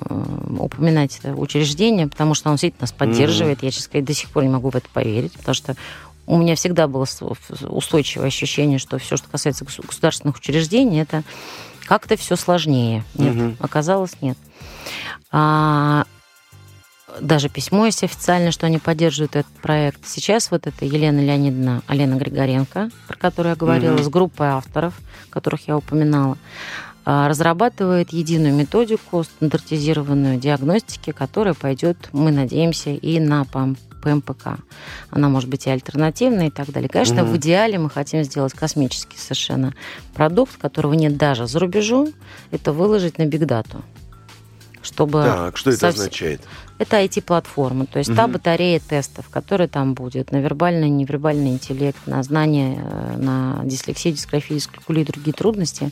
[0.60, 3.64] упоминать это учреждение, потому что оно действительно нас поддерживает.
[3.64, 5.76] Я, честно сказать, до сих пор не могу в это поверить, потому что
[6.28, 7.08] у меня всегда было
[7.70, 11.24] устойчивое ощущение, что все, что касается гос- государственных учреждений, это
[11.86, 13.06] как-то все сложнее.
[13.16, 13.58] Нет, Мгм.
[13.62, 14.38] оказалось, нет.
[15.32, 16.04] А,
[17.22, 20.08] даже письмо есть официально, что они поддерживают этот проект.
[20.08, 24.04] Сейчас вот это Елена Леонидовна, Алена Григоренко, про которую я говорила, Мгм.
[24.04, 24.94] с группой авторов,
[25.30, 26.38] которых я упоминала,
[27.06, 34.60] а, разрабатывает единую методику стандартизированную диагностики, которая пойдет, мы надеемся, и на ПАМ ПМПК.
[35.10, 36.88] Она может быть и альтернативной и так далее.
[36.88, 37.34] Конечно, Мгм.
[37.34, 39.74] в идеале мы хотим сделать космический совершенно
[40.14, 42.14] продукт, которого нет даже за рубежом,
[42.52, 43.84] это выложить на бигдату.
[44.82, 46.42] Чтобы Так, что это совсем- означает?
[46.78, 48.34] это IT-платформа, то есть та Мгм.
[48.34, 54.58] батарея тестов, которая там будет, на вербальный, невербальный интеллект, на знание, э, на дислексию, дисграфию,
[54.58, 55.92] дискалькулию и другие трудности,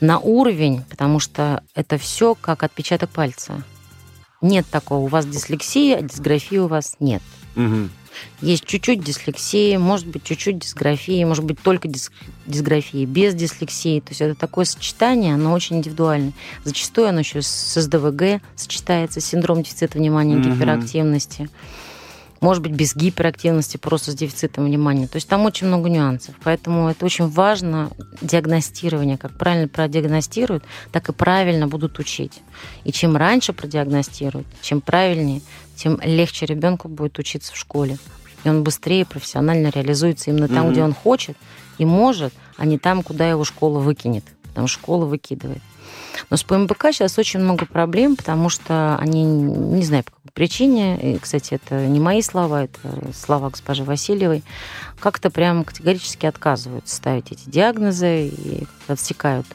[0.00, 3.62] на уровень, потому что это все как отпечаток пальца.
[4.40, 7.22] Нет такого, у вас дислексия, а дисграфии у вас нет.
[7.56, 7.90] Мгм.
[8.40, 12.10] Есть чуть-чуть дислексии, может быть, чуть-чуть дисграфии, может быть, только дис-
[12.46, 14.00] дисграфии, без дислексии.
[14.00, 16.32] То есть это такое сочетание, оно очень индивидуальное.
[16.64, 21.48] Зачастую оно еще с СДВГ сочетается, синдром дефицита внимания и гиперактивности.
[22.42, 25.06] Может быть, без гиперактивности, просто с дефицитом внимания.
[25.06, 26.34] То есть там очень много нюансов.
[26.42, 29.16] Поэтому это очень важно, диагностирование.
[29.16, 32.42] Как правильно продиагностируют, так и правильно будут учить.
[32.82, 35.40] И чем раньше продиагностируют, чем правильнее,
[35.76, 37.96] тем легче ребенку будет учиться в школе.
[38.42, 40.72] И он быстрее профессионально реализуется именно там, Мгм.
[40.72, 41.36] где он хочет
[41.78, 44.24] и может, а не там, куда его школа выкинет.
[44.52, 45.62] Что школа выкидывает.
[46.28, 51.18] Но с ПМБК сейчас очень много проблем, потому что они, не знаю по причине, и,
[51.18, 52.78] кстати, это не мои слова, это
[53.14, 54.42] слова госпожи Васильевой,
[54.98, 59.46] как-то прям категорически отказываются ставить эти диагнозы и отсекают.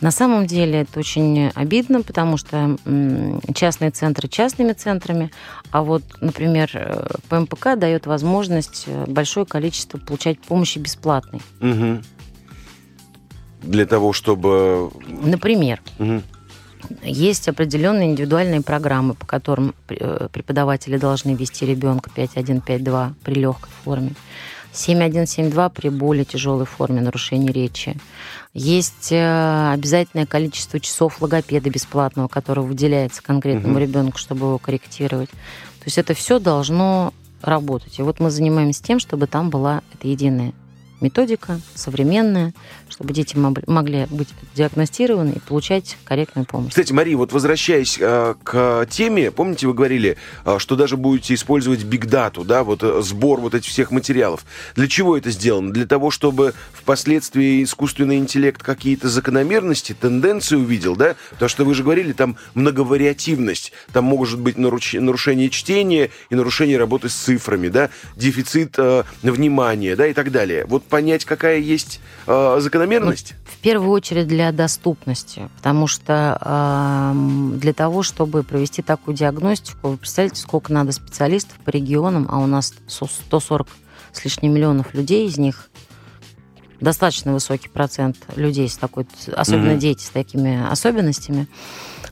[0.00, 2.76] На самом деле это очень обидно, потому что
[3.54, 5.30] частные центры частными центрами,
[5.70, 11.40] а вот, например, э, ПМПК дает возможность э, большое количество получать помощи бесплатной.
[11.60, 12.02] Мгм.
[13.62, 14.90] Для того, чтобы...
[15.06, 16.22] Например, Мгм.
[17.02, 24.12] Есть определенные индивидуальные программы, по которым э, преподаватели должны вести ребенка 5.1.5.2 при легкой форме.
[24.72, 27.96] 7.1.7.2 при более тяжелой форме нарушения речи.
[28.52, 33.82] Есть э, обязательное количество часов логопеда бесплатного, которое выделяется конкретному Мгм.
[33.82, 35.30] ребенку, чтобы его корректировать.
[35.30, 37.98] То есть это все должно работать.
[37.98, 40.52] И вот мы занимаемся тем, чтобы там была эта единая
[41.00, 42.54] методика, современная,
[42.88, 46.70] чтобы дети могли быть диагностированы и получать корректную помощь.
[46.70, 51.84] Кстати, Мария, вот возвращаясь э, к теме, помните, вы говорили, э, что даже будете использовать
[51.84, 54.44] бигдату, да, вот э, сбор вот этих всех материалов.
[54.76, 55.72] Для чего это сделано?
[55.72, 61.16] Для того, чтобы впоследствии искусственный интеллект какие-то закономерности, тенденции увидел, да?
[61.30, 66.78] Потому что вы же говорили, там многовариативность, там может быть наруч- нарушение чтения и нарушение
[66.78, 70.64] работы с цифрами, да, дефицит э, внимания, да, и так далее.
[70.66, 73.34] Вот понять, какая есть э, закономерность?
[73.44, 76.38] В первую очередь для доступности, потому что
[77.12, 82.38] эм, для того, чтобы провести такую диагностику, вы представляете, сколько надо специалистов по регионам, а
[82.38, 83.68] у нас со- 140
[84.12, 85.70] с лишним миллионов людей, из них
[86.80, 89.78] достаточно высокий процент людей с такой, особенно Мгм.
[89.78, 91.46] дети с такими особенностями.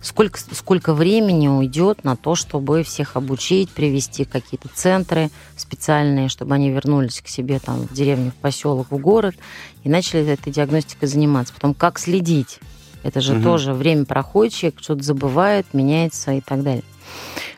[0.02, 6.70] Сколько, сколько времени уйдет на то, чтобы всех обучить, привести какие-то центры специальные, чтобы они
[6.70, 9.36] вернулись к себе там в деревню, в поселок, в город
[9.84, 11.54] и начали этой диагностикой заниматься.
[11.54, 12.58] Потом как следить?
[13.04, 13.44] Это же Мгм.
[13.44, 16.84] тоже время проходит, человек что-то забывает, меняется и так далее.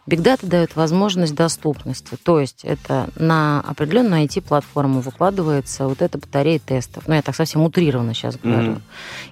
[0.07, 2.17] Бигдата дает возможность доступности.
[2.23, 7.09] То есть это на определенную IT-платформу выкладывается вот эта батарея тестов.
[7.09, 8.73] Ну, я так совсем утрированно сейчас говорю.
[8.73, 8.83] Мгм.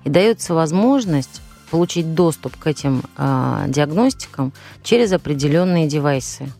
[0.04, 1.42] И дается возможность
[1.72, 6.52] получить доступ к этим а, диагностикам через определенные девайсы.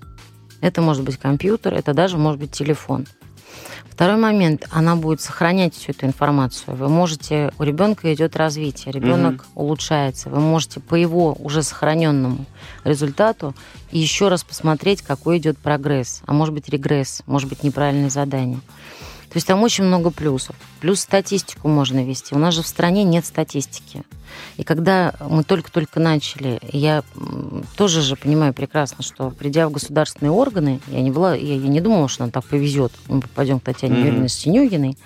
[0.62, 3.07] Это может быть компьютер, это даже может быть телефон.
[3.90, 6.77] Второй момент, она будет сохранять всю эту информацию.
[6.77, 10.31] Вы можете, у ребенка идет развитие, ребенок улучшается.
[10.31, 12.46] Вы можете по его уже сохраненному
[12.83, 13.55] результату
[13.90, 18.61] еще раз посмотреть, какой идет прогресс, а может быть регресс, может быть неправильное задание.
[19.32, 20.54] То есть там очень много плюсов.
[20.80, 22.34] Плюс статистику можно вести.
[22.34, 24.02] У нас же в стране нет статистики.
[24.58, 27.02] И когда мы только-только начали, я
[27.74, 31.80] тоже же понимаю прекрасно, что придя в государственные органы, я не была, я, я не
[31.80, 34.06] думала, что нам так повезет, мы попадем к Татьяне mm-hmm.
[34.06, 34.98] Юрьевне Синюгиной,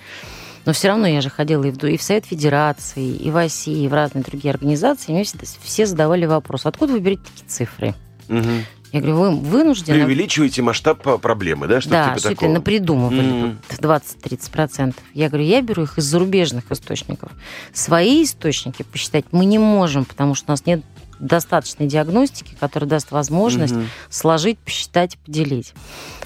[0.64, 3.70] но все равно я же ходила и в, и в Совет Федерации, и в ОСИ,
[3.70, 5.24] и в разные другие организации, и мне
[5.62, 7.94] все задавали вопрос, откуда вы берете такие цифры?
[8.28, 8.42] Угу.
[8.92, 9.99] Я говорю, вы вынуждены...
[9.99, 11.81] Преувеличиваете масштаб проблемы, да?
[11.81, 12.49] Что да, типа что такого?
[12.49, 13.57] это напридумывали mm.
[14.22, 14.94] 20-30%.
[15.14, 17.31] Я говорю, я беру их из зарубежных источников.
[17.72, 20.83] Свои источники посчитать мы не можем, потому что у нас нет
[21.18, 23.87] достаточной диагностики, которая даст возможность mm-hmm.
[24.11, 25.72] сложить, посчитать, поделить.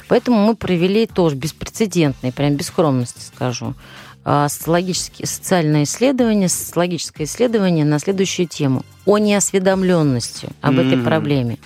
[0.09, 3.75] Поэтому мы провели тоже беспрецедентный, прям без скромности скажу,
[4.25, 10.87] а, социологические, социальное исследование, социологическое исследование на следующую тему о неосведомленности об mm-hmm.
[10.89, 11.59] этой проблеме.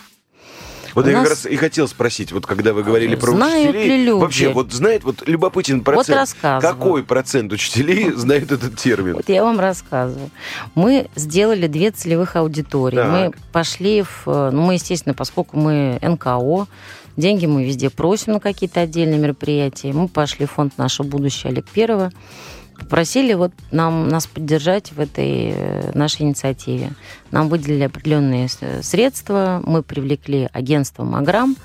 [0.94, 1.22] Вот У я нас...
[1.22, 4.20] как раз и хотел спросить, вот когда вы говорили про знают учителей, ли люди?
[4.20, 6.36] вообще вот знает, вот любопытен процент.
[6.42, 9.14] Вот Какой процент учителей знает этот термин?
[9.14, 10.30] Вот я вам рассказываю.
[10.74, 12.96] Мы сделали две целевых аудитории.
[12.96, 13.10] Так.
[13.10, 16.66] Мы пошли в, ну мы естественно, поскольку мы НКО,
[17.16, 19.92] деньги мы везде просим на какие-то отдельные мероприятия.
[19.92, 22.12] Мы пошли в фонд «Наше будущее» Олег Первого
[22.78, 26.92] попросили вот нам, нас поддержать в этой э, нашей инициативе.
[27.34, 28.48] Нам выделили определенные
[28.82, 31.56] средства, мы привлекли агентство «Маграм»,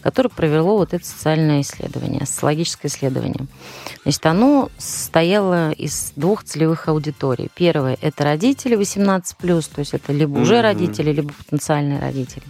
[0.00, 3.46] которое провело вот это социальное исследование, социологическое исследование.
[4.04, 7.50] Значит, оно состояло из двух целевых аудиторий.
[7.54, 10.62] Первое– это родители 18+, то есть это либо уже mm-hmm.
[10.62, 12.44] родители, либо потенциальные родители.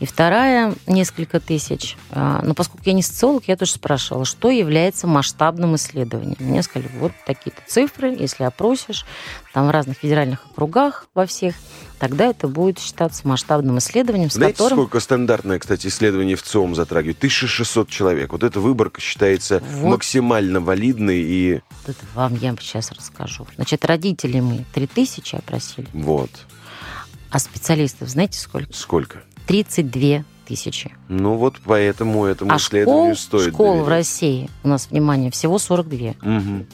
[0.00, 1.96] И вторая– несколько тысяч.
[2.10, 6.36] А, но поскольку я не социолог, я тоже спрашивала, что является масштабным исследованием.
[6.40, 9.06] Мне сказали, вот такие-то цифры, если опросишь,
[9.54, 11.54] там в разных федеральных округах во всех,
[12.02, 14.76] тогда это будет считаться масштабным исследованием, с Знаете, которым...
[14.76, 17.18] сколько стандартное, кстати, исследование в ЦИОМ затрагивает?
[17.18, 18.32] 1600 человек.
[18.32, 19.88] Вот эта выборка считается вот.
[19.88, 21.60] максимально валидной и...
[21.86, 23.46] Это вам я сейчас расскажу.
[23.54, 25.86] Значит, родители мы 3000 опросили.
[25.92, 26.30] Вот.
[27.30, 28.72] А специалистов знаете сколько?
[28.72, 29.22] Сколько?
[29.46, 30.90] 32 тысячи.
[31.08, 33.86] Ну вот поэтому этому а исследованию школ, стоит школ доверять.
[33.86, 36.14] в России, у нас, внимание, всего 42.
[36.20, 36.66] Угу.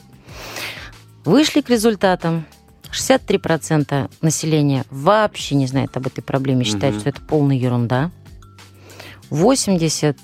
[1.27, 2.47] Вышли к результатам.
[2.93, 7.01] 63% населения вообще не знает об этой проблеме, считает, угу.
[7.01, 8.11] что это полная ерунда.
[9.31, 10.17] 80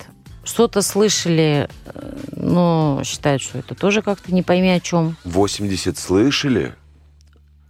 [0.45, 5.17] что-то слышали, э, но считают, что это тоже как-то не пойми о чем.
[5.25, 6.75] 80 слышали?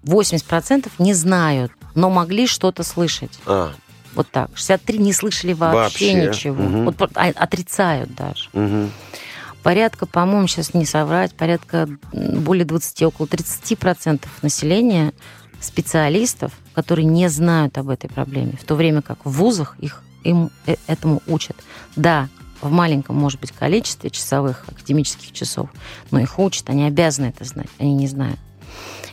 [0.04, 3.38] 80% не знают, но могли что-то слышать.
[3.46, 3.72] А,
[4.14, 4.50] вот так.
[4.54, 6.14] 63 не слышали вообще, вообще.
[6.14, 6.64] ничего.
[6.64, 6.82] Угу.
[6.84, 8.48] Вот а, отрицают даже.
[8.52, 8.90] Угу.
[9.64, 15.14] Порядка, по-моему, сейчас не соврать, порядка более 20, около 30% населения
[15.58, 20.50] специалистов, которые не знают об этой проблеме, в то время как в вузах их им
[20.66, 21.56] э, этому учат.
[21.96, 22.28] Да,
[22.60, 25.70] в маленьком, может быть, количестве часовых академических часов,
[26.10, 28.38] но их учат, они обязаны это знать, они не знают.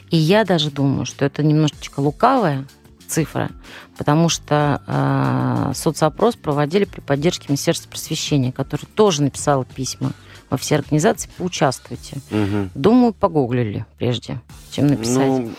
[0.09, 2.67] И я даже думаю, что это немножечко лукавое,
[3.07, 3.51] цифра,
[3.97, 10.11] потому что э, соцопрос проводили при поддержке Министерства просвещения, которое тоже написало письма
[10.51, 12.17] во все организации, поучаствуйте.
[12.29, 12.69] Угу.
[12.75, 15.27] Думаю, погуглили прежде, чем написать.
[15.27, 15.51] Ну,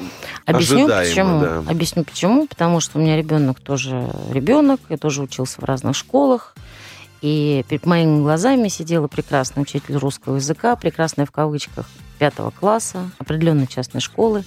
[0.44, 1.40] Объясню почему.
[1.40, 1.64] Да.
[1.66, 2.46] Объясню почему.
[2.46, 6.54] Потому что у меня ребенок тоже ребенок, я тоже учился в разных школах.
[7.22, 13.68] И перед моими глазами сидела прекрасный учитель русского языка, прекрасная в кавычках пятого класса, определенной
[13.68, 14.44] частной школы.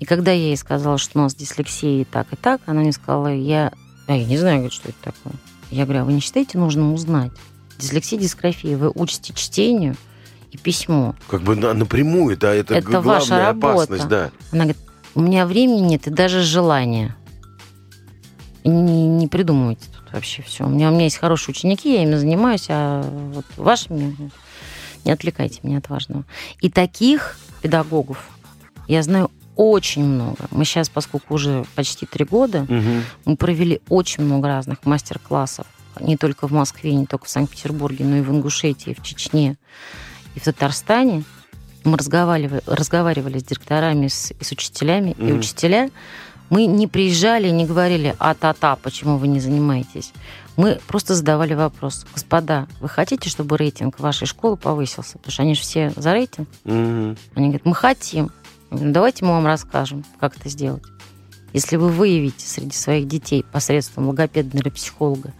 [0.00, 2.92] И когда я ей сказала, что у нас дислексия и так, и так, она мне
[2.92, 3.72] сказала, я,
[4.06, 5.34] а я не знаю, что это такое.
[5.70, 7.32] Я говорю, а вы не считаете нужным узнать?
[7.78, 9.96] Дислексия, дисграфия, вы учите чтению
[10.50, 11.14] и письмо.
[11.28, 13.72] Как бы напрямую, да, это, это главная ваша работа.
[13.72, 14.30] опасность, да.
[14.50, 14.82] Она говорит,
[15.14, 17.16] у меня времени нет и даже желания.
[18.64, 20.64] Не, не придумывайте тут вообще все.
[20.64, 24.30] У меня, у меня есть хорошие ученики, я ими занимаюсь, а вот вашими
[25.04, 26.24] не отвлекайте меня от важного.
[26.60, 28.28] И таких педагогов
[28.88, 30.46] я знаю очень много.
[30.50, 33.02] Мы сейчас, поскольку уже почти три года, угу.
[33.24, 35.66] мы провели очень много разных мастер-классов.
[36.00, 39.56] Не только в Москве, не только в Санкт-Петербурге, но и в Ингушетии, в Чечне
[40.34, 41.24] и в Татарстане.
[41.84, 45.26] Мы разговаривали, разговаривали с директорами с, и с учителями, угу.
[45.26, 45.90] и учителя
[46.50, 50.12] мы не приезжали и не говорили, а та-та, почему вы не занимаетесь.
[50.56, 55.18] Мы просто задавали вопрос, господа, вы хотите, чтобы рейтинг вашей школы повысился?
[55.18, 56.48] Потому что они же все за рейтинг.
[56.64, 57.16] Угу.
[57.34, 58.30] Они говорят, мы хотим.
[58.70, 60.82] Давайте мы вам расскажем, как это сделать.
[61.52, 65.32] Если вы выявите среди своих детей посредством логопеда или психолога,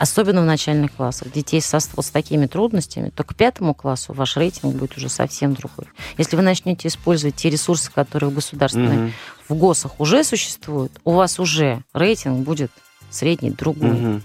[0.00, 4.38] особенно в начальных классах, детей со, вот с такими трудностями, то к пятому классу ваш
[4.38, 5.88] рейтинг будет уже совсем другой.
[6.16, 9.12] Если вы начнете использовать те ресурсы, которые в государственной, угу.
[9.50, 12.72] в ГОСах уже существуют, у вас уже рейтинг будет
[13.10, 14.14] средний другой.
[14.14, 14.20] Угу.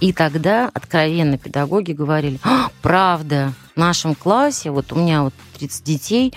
[0.00, 5.84] И тогда откровенно педагоги говорили, «А, правда, в нашем классе, вот у меня вот 30
[5.84, 6.32] детей,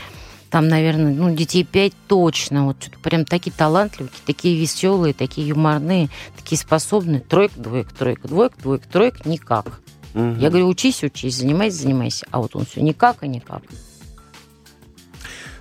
[0.50, 6.10] там, наверное, ну, детей 5 точно, вот что-то прям такие талантливые, такие веселые, такие юморные,
[6.38, 7.20] такие способные.
[7.20, 9.82] Тройка, двойка, тройка, двойка, двойка, тройка, никак.
[10.14, 10.36] Угу.
[10.40, 12.26] Я говорю, учись, учись, занимайся, занимайся.
[12.32, 13.62] А вот он все никак и никак.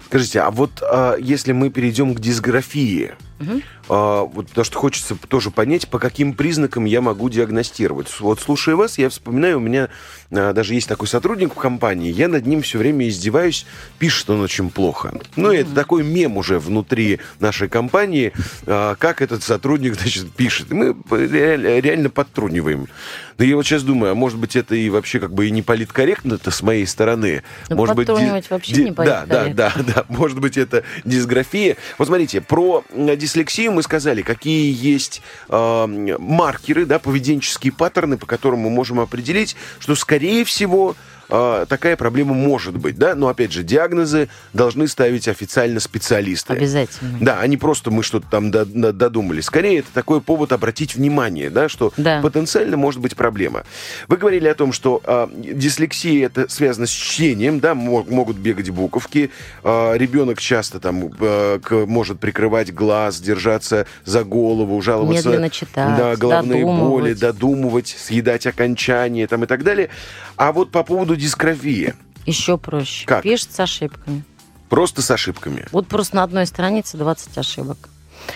[0.06, 3.60] Скажите, а вот а, если мы перейдем к дисграфии, угу.
[3.88, 8.08] а, вот потому что хочется тоже понять, по каким признакам я могу диагностировать.
[8.20, 9.88] Вот слушая вас, я вспоминаю, у меня
[10.30, 13.66] а, даже есть такой сотрудник в компании, я над ним все время издеваюсь,
[13.98, 15.12] пишет он очень плохо.
[15.36, 18.32] Ну, это такой мем уже внутри нашей компании,
[18.66, 20.70] а, как этот сотрудник, значит, пишет.
[20.70, 22.88] мы реально, реально подтруниваем.
[23.38, 25.62] Но я вот сейчас думаю, а может быть, это и вообще как бы и не
[25.62, 27.42] политкорректно-то с моей стороны.
[27.68, 30.04] Ну, может быть, вообще ди- не да, да, да, да.
[30.08, 31.76] Может быть, это дисграфия.
[31.98, 32.84] Вот смотрите, про
[33.26, 35.86] дислексию мы сказали, какие есть э,
[36.18, 40.94] маркеры, да, поведенческие паттерны, по которым мы можем определить, что, скорее всего,
[41.28, 46.52] э, такая проблема может быть, да, но опять же диагнозы должны ставить официально специалисты.
[46.52, 47.18] Обязательно.
[47.20, 49.40] Да, а не просто мы что-то там додумали.
[49.40, 52.20] Скорее это такой повод обратить внимание, да, что да.
[52.20, 53.64] потенциально может быть проблема.
[54.08, 59.30] Вы говорили о том, что э, дислексия это связано с чтением, да, могут бегать буковки,
[59.62, 66.16] э, ребенок часто там э, может прикрывать глаз, держаться за голову, жаловаться Медленно читать, на
[66.16, 69.90] головные боли, додумывать, съедать окончания там и так далее.
[70.36, 71.94] А вот по поводу дисграфии.
[72.26, 73.06] Еще проще.
[73.06, 73.22] Как?
[73.22, 74.24] Пишет с ошибками.
[74.68, 75.66] Просто с ошибками?
[75.72, 77.88] Вот просто на одной странице 20 ошибок.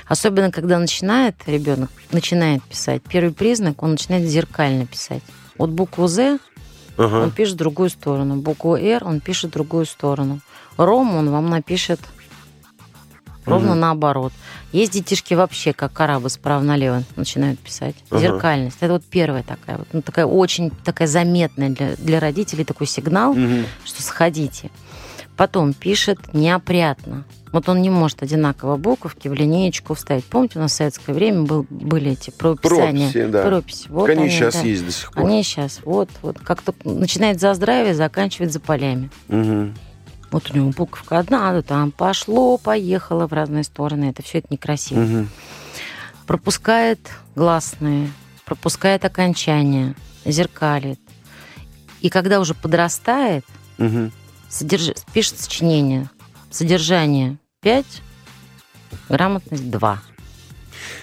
[0.06, 3.02] Особенно, когда начинает ребенок, начинает писать.
[3.02, 5.22] Первый признак, он начинает зеркально писать.
[5.58, 6.38] Вот букву «З»
[6.96, 7.24] ага.
[7.24, 8.36] он пишет в другую сторону.
[8.36, 10.40] Букву «Р» он пишет в другую сторону.
[10.76, 12.00] «Ром» он вам напишет
[13.50, 13.78] ровно угу.
[13.80, 14.32] наоборот.
[14.72, 17.96] Есть детишки вообще, как арабы, справа налево начинают писать.
[18.10, 18.20] Ага.
[18.20, 18.78] Зеркальность.
[18.80, 23.32] Это вот первая такая вот, ну, такая очень такая заметная для, для родителей такой сигнал,
[23.32, 23.64] угу.
[23.84, 24.70] что сходите.
[25.36, 27.24] Потом пишет неопрятно.
[27.52, 30.24] Вот он не может одинаково буковки в линеечку вставить.
[30.24, 33.10] Помните, у нас в советское время был, были эти прописания?
[33.10, 33.42] Прописи, да.
[33.42, 33.88] Прописи.
[33.88, 34.60] Вот они, они сейчас да.
[34.60, 35.24] есть до сих пор.
[35.24, 35.80] Они сейчас.
[35.84, 36.38] Вот, вот.
[36.38, 39.10] Как-то начинает за здравие, заканчивает за полями.
[39.28, 39.70] Угу.
[40.30, 44.10] Вот у него буковка одна, там пошло, поехало в разные стороны.
[44.10, 45.00] Это все это некрасиво.
[45.00, 45.26] Угу.
[46.26, 47.00] Пропускает
[47.34, 48.12] гласные,
[48.44, 51.00] пропускает окончания, зеркалит.
[52.00, 53.44] И когда уже подрастает,
[53.78, 54.10] угу.
[54.48, 54.92] содерж...
[55.12, 56.08] пишет сочинение.
[56.50, 57.84] Содержание 5,
[59.08, 60.02] грамотность 2.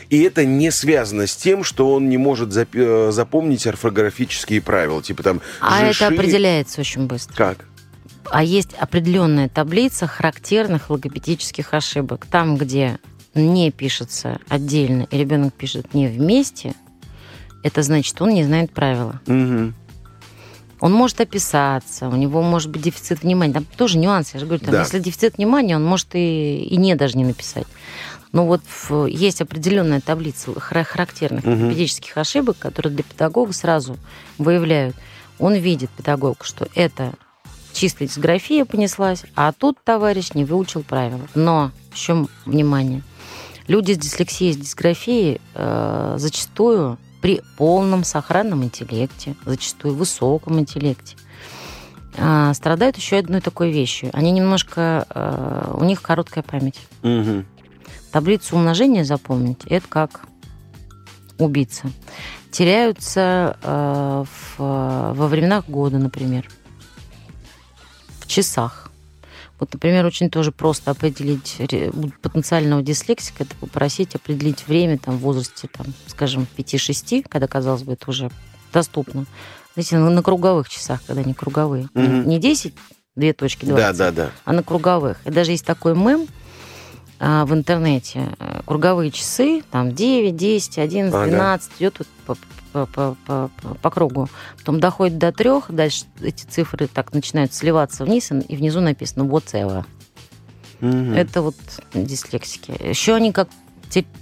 [0.10, 5.24] И это не связано с тем, что он не может зап- запомнить орфографические правила, типа
[5.24, 5.42] там.
[5.60, 6.06] А жиши...
[6.06, 7.36] это определяется очень быстро.
[7.36, 7.66] Как?
[8.32, 12.26] А есть определенная таблица характерных логопедических ошибок.
[12.30, 13.00] Там, где
[13.34, 16.74] не пишется отдельно, и ребенок пишет не вместе,
[17.64, 19.22] это значит, он не знает правила.
[19.28, 19.74] Угу.
[20.80, 23.54] Он может описаться, у него может быть дефицит внимания.
[23.54, 24.32] Там тоже нюансы.
[24.36, 24.82] Я же говорю, там, да.
[24.82, 27.66] если дефицит внимания, он может и, и не даже не написать.
[28.32, 31.52] Но вот в, есть определенная таблица характерных угу.
[31.52, 33.98] логопедических ошибок, которые для педагога сразу
[34.38, 34.96] выявляют.
[35.40, 37.14] Он видит, педагог, что это
[37.78, 41.22] чисто дисграфия понеслась, а тут товарищ не выучил правила.
[41.36, 43.04] Но, еще внимание,
[43.68, 51.18] люди с дислексией, с дисграфией э, зачастую при полном сохранном интеллекте, зачастую высоком интеллекте,
[52.16, 54.10] э, страдают еще одной такой вещью.
[54.14, 56.80] Они немножко, э, у них короткая память.
[57.04, 57.46] Угу.
[58.12, 60.22] Таблицу умножения запомнить, это как
[61.38, 61.92] убийца.
[62.50, 66.48] Теряются э, в, во временах года, например
[68.28, 68.92] часах.
[69.60, 71.58] Вот, например, очень тоже просто определить
[72.22, 77.94] потенциального дислексика, это попросить определить время там, в возрасте, там, скажем, 5-6, когда, казалось бы,
[77.94, 78.30] это уже
[78.72, 79.26] доступно.
[79.74, 81.90] Знаете, на, круговых часах, когда они круговые.
[81.94, 82.26] Mm-hmm.
[82.26, 82.74] Не 10,
[83.16, 84.32] две точки 20, да, да, да.
[84.46, 85.18] а на круговых.
[85.26, 86.28] И даже есть такой мем
[87.20, 88.30] а, в интернете.
[88.66, 91.76] Круговые часы, там 9, 10, 11, 12, ага.
[91.80, 92.38] идет вот по,
[92.72, 93.50] по, по,
[93.82, 94.30] по кругу.
[94.58, 99.86] Потом доходит до трех, дальше эти цифры так начинают сливаться вниз, и внизу написано целое.
[100.82, 101.14] Угу.
[101.14, 101.56] Это вот
[101.94, 102.72] дислексики.
[102.88, 103.50] Еще они как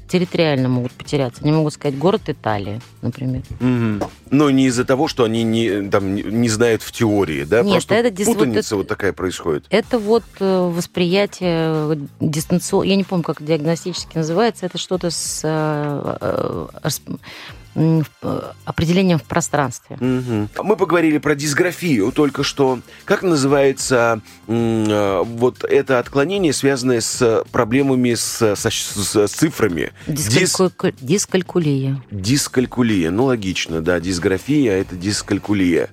[0.07, 1.41] территориально могут потеряться.
[1.41, 3.41] Они могут сказать город Италии, например.
[3.59, 4.09] Угу.
[4.29, 7.63] Но не из-за того, что они не, там, не знают в теории, да?
[7.63, 9.65] Нет, Просто это путаница вот, вот такая происходит.
[9.71, 12.87] Это вот э, восприятие дистанционно...
[12.87, 14.67] Я не помню, как диагностически называется.
[14.67, 15.41] Это что-то с...
[17.75, 18.01] Э,
[18.63, 19.97] определением в пространстве.
[19.99, 20.49] Мгм.
[20.63, 22.79] Мы поговорили про дисграфию только что.
[23.03, 29.91] Как называется э, вот это отклонение, связанное с проблемами с, с- с цифрами?
[30.07, 32.01] Дис- Дискальку- Дискалькулия.
[32.11, 33.11] Дискалькулия.
[33.11, 33.99] Ну, логично, да.
[33.99, 35.89] Дисграфия– это дискалькулия.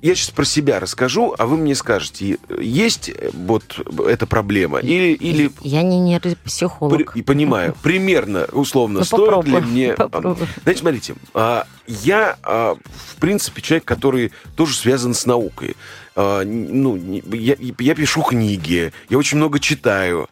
[0.00, 4.78] А, Я сейчас про себя расскажу, а вы мне скажете, есть э, вот эта проблема
[4.78, 7.12] или, или Я не нейропсихолог.
[7.12, 9.92] При- понимаю, примерно, условно, Ну, стоит ли попробуй, мне...
[9.94, 10.46] попробуй.
[10.62, 15.76] Знаете, смотрите, а, я, а, в принципе, человек, который тоже связан с наукой.
[16.14, 16.96] А, Ну,
[17.32, 20.28] я, я пишу книги, я очень много читаю.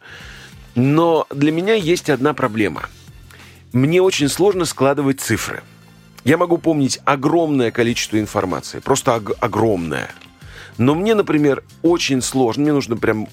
[0.75, 2.83] Но для меня есть одна проблема.
[3.73, 5.61] Мне очень сложно складывать цифры.
[6.27, 10.09] Я могу помнить огромное количество информации, просто ог- огромное.
[10.77, 13.27] Но мне, например, очень сложно, мне нужно прям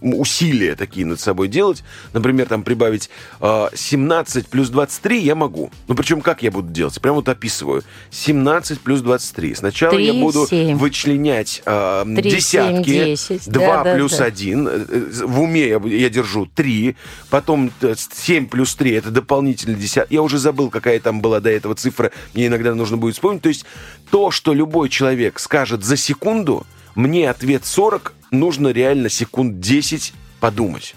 [0.00, 1.84] усилия такие над собой делать.
[2.12, 5.70] Например, там прибавить э, 17 плюс 23 я могу.
[5.86, 7.00] Ну, причем как я буду делать?
[7.00, 7.82] Прям вот описываю.
[8.10, 9.54] 17 плюс 23.
[9.54, 10.76] Сначала я Три, буду семь.
[10.76, 12.90] вычленять э, Три, семь, десятки.
[12.90, 13.48] десять.
[13.50, 14.24] 2 Да, да, плюс да.
[14.24, 14.86] 1.
[15.26, 16.96] В уме я, я держу 3.
[17.30, 20.10] Потом 7 плюс 3 это дополнительный десяток.
[20.10, 22.10] Я уже забыл, какая там была до этого цифра.
[22.34, 23.42] Мне иногда нужно будет вспомнить.
[23.42, 23.64] То есть
[24.10, 30.94] то, что любой человек скажет за секунду, мне ответ 40, нужно реально секунд 10 подумать.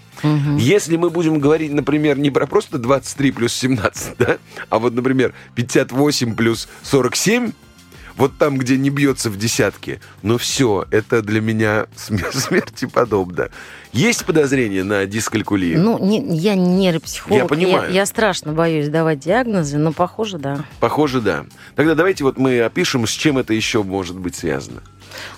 [0.58, 4.38] Если мы будем говорить, например, не про просто 23 плюс 17, да,
[4.70, 7.52] а вот, например, 58 плюс 47,
[8.18, 13.50] вот там, где не бьется в десятке, ну все, это для меня смер- смерти подобно.
[13.94, 15.80] Есть подозрение на дискалькулию?
[15.82, 17.38] Ну, не- я не нейропсихолог.
[17.42, 17.92] Я понимаю.
[17.94, 20.64] Я, страшно боюсь давать диагнозы, но похоже, да.
[20.80, 21.46] Похоже, да.
[21.76, 24.82] Тогда давайте вот мы опишем, с чем это еще может быть связано.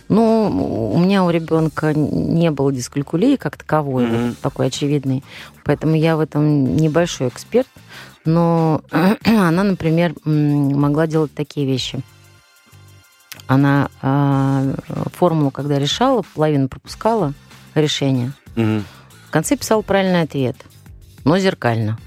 [0.08, 4.28] Ну, у меня у ребенка не было дискалькулии как таковой, Мгм.
[4.30, 5.24] вот такой очевидный.
[5.64, 7.68] Поэтому я в этом небольшой эксперт.
[8.24, 8.82] Но
[9.26, 12.00] она, например, могла делать такие вещи.
[13.54, 14.74] Она а,
[15.14, 17.34] формулу, когда решала, половину пропускала
[17.76, 18.34] решение.
[18.56, 18.84] Мгм.
[19.28, 20.56] В конце писала правильный ответ,
[21.24, 22.00] но зеркально.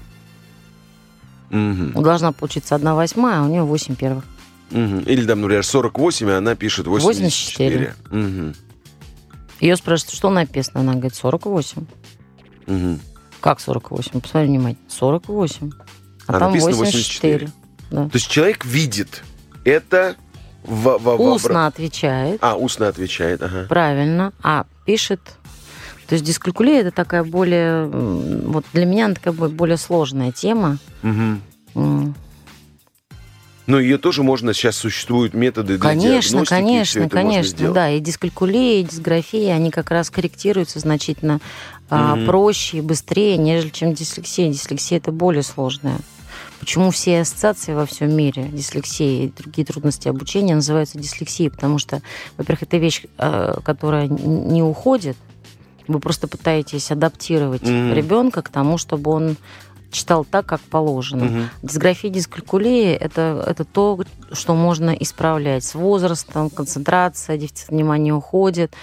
[1.49, 1.93] Мгм.
[2.03, 4.25] Должна получиться одна восьмая, а у нее восемь первых.
[4.71, 4.99] Мгм.
[4.99, 7.93] Или там, например, 48, а она пишет 84.
[8.09, 8.21] 84.
[8.21, 8.55] Мгм.
[9.61, 10.81] Ее спрашивают, что написано?
[10.81, 11.85] Она говорит, 48.
[12.65, 12.99] Мгм.
[13.39, 14.19] Как 48?
[14.19, 14.89] Посмотри внимательно.
[14.89, 15.71] 48.
[16.27, 17.49] А, А там написано 84.
[17.89, 18.09] Да.
[18.09, 19.23] То есть человек видит
[19.63, 20.17] это
[20.67, 23.65] в, в- в- Устно отвечает, А, устно отвечает, ага.
[23.67, 25.19] правильно, а пишет...
[26.07, 27.85] То есть дискалькулия это такая более...
[27.87, 30.77] Вот для меня она такая бо- более сложная тема.
[31.01, 31.41] Мгм.
[31.75, 32.15] М,
[33.65, 37.89] Но ее тоже можно, сейчас существуют методы для Конечно, диагностики, конечно, конечно, да.
[37.89, 41.39] И дискалькулия, и дисграфия, они как раз корректируются значительно
[41.89, 42.25] а, Мгм.
[42.25, 44.49] проще и быстрее, нежели чем дислексия.
[44.51, 45.97] Дислексия это более сложная.
[46.59, 51.49] Почему все ассоциации во всем мире, дислексия и другие трудности обучения называются дислексией?
[51.49, 52.01] Потому что,
[52.37, 55.17] во-первых, это вещь, э, которая не уходит.
[55.87, 57.93] Вы просто пытаетесь адаптировать Мгм.
[57.93, 59.37] ребенка к тому, чтобы он
[59.91, 61.25] читал так, как положено.
[61.25, 61.49] Мгм.
[61.63, 63.99] Дисграфия, дискалькулия это, это то,
[64.33, 68.73] что можно исправлять с возрастом, концентрация, дефицит внимания уходит,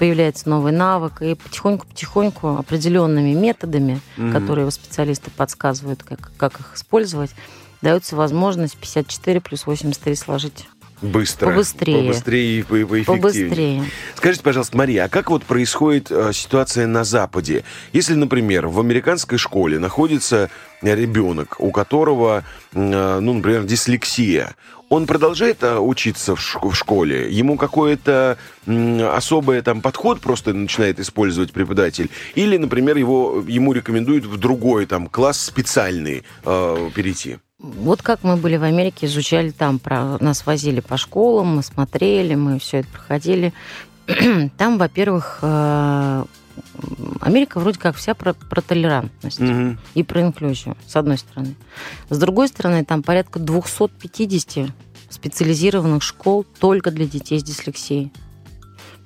[0.00, 4.32] появляется новый навык, и потихоньку-потихоньку определенными методами, Мгм.
[4.32, 7.30] которые специалисты подсказывают, как, как их использовать,
[7.82, 10.66] дается возможность 54 плюс 83 сложить
[11.02, 11.46] Быстро.
[11.46, 12.02] Побыстрее.
[12.08, 13.04] Побыстрее и по- поэффективнее.
[13.22, 13.84] побыстрее.
[14.16, 17.64] Скажите, пожалуйста, Мария, а как вот происходит э, ситуация на Западе?
[17.94, 20.50] Если, например, в американской школе находится
[20.82, 24.54] ребенок, у которого, э, ну, например, дислексия,
[24.88, 27.30] он продолжает э, учиться в, шк- в школе?
[27.30, 32.10] Ему какой-то особый там подход просто начинает использовать преподаватель?
[32.34, 37.38] Или, например, его, ему рекомендуют в другой там класс специальный э, перейти?
[37.60, 42.34] Вот как мы были в Америке, изучали там, про, нас возили по школам, мы смотрели,
[42.34, 43.52] мы все это проходили.
[44.56, 46.24] Там, во-первых, э,
[47.20, 49.78] Америка вроде как вся про, про толерантность Мгм.
[49.94, 51.54] и про инклюзию, с одной стороны.
[52.08, 54.70] С другой стороны, там порядка 250
[55.08, 58.12] специализированных школ только для детей с дислексией.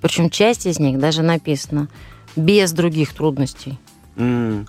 [0.00, 1.88] Причем часть из них даже написано
[2.36, 3.78] без других трудностей.
[4.16, 4.66] М.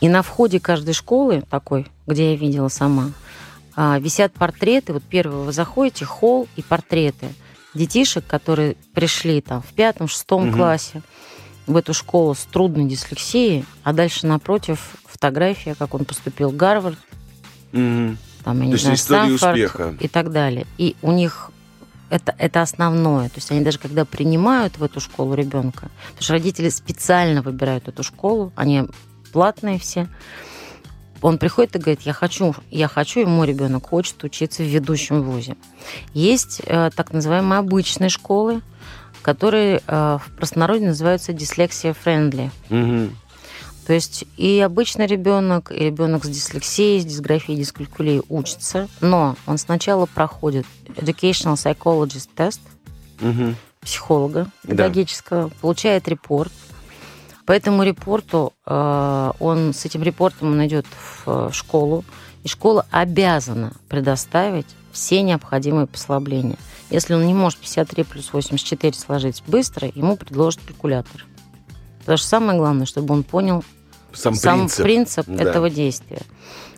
[0.00, 3.10] И на входе каждой школы, такой, где я видела сама,
[3.76, 4.92] а, висят портреты.
[4.92, 7.28] Вот первый вы заходите, холл и портреты
[7.74, 10.54] детишек, которые пришли там в пятом, шестом Мгм.
[10.56, 11.02] классе
[11.66, 16.98] в эту школу с трудной дислексией, а дальше напротив фотография, как он поступил в Гарвард,
[17.72, 18.18] Мгм.
[18.44, 19.94] там, я То не есть знаю, Стэнфорд успеха.
[20.00, 20.66] и так далее.
[20.78, 21.50] И у них
[22.08, 23.28] это, это основное.
[23.28, 27.86] То есть они даже когда принимают в эту школу ребенка, потому что родители специально выбирают
[27.86, 28.84] эту школу, они
[29.32, 30.08] платные все,
[31.22, 35.22] он приходит и говорит, я хочу, я хочу, и мой ребенок хочет учиться в ведущем
[35.22, 35.56] вузе.
[36.14, 38.62] Есть э, так называемые обычные школы,
[39.22, 42.50] которые э, в простонародье называются дислексия-френдли.
[42.68, 43.16] Мгм.
[43.86, 49.58] То есть и обычный ребенок, и ребенок с дислексией, с дисграфией, дискалькулией учится, но он
[49.58, 50.64] сначала проходит
[50.96, 52.60] Educational Psychologist тест
[53.20, 53.56] Мгм.
[53.80, 56.52] психолога педагогического, получает репорт.
[57.46, 62.04] По этому репорту э, он с этим репортом он идет в э, школу,
[62.44, 66.56] и школа обязана предоставить все необходимые послабления.
[66.90, 71.24] Если он не может 53 плюс 84 сложить быстро, ему предложат калькулятор.
[72.00, 73.62] Потому что самое главное, чтобы он понял
[74.12, 74.82] Сам, сам принцип.
[74.84, 75.44] принцип, Да.
[75.44, 76.22] этого действия.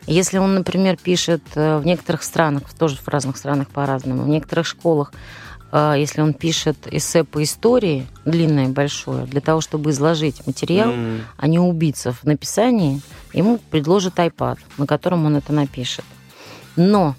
[0.07, 4.67] Если он, например, пишет э, в некоторых странах, тоже в разных странах по-разному, в некоторых
[4.67, 5.13] школах,
[5.73, 11.23] если он пишет эссе по истории, длинное, большое, для того, чтобы изложить материал, М.
[11.37, 13.01] а не убиться в написании,
[13.33, 16.05] ему предложат iPad, на котором он это напишет.
[16.77, 17.17] Но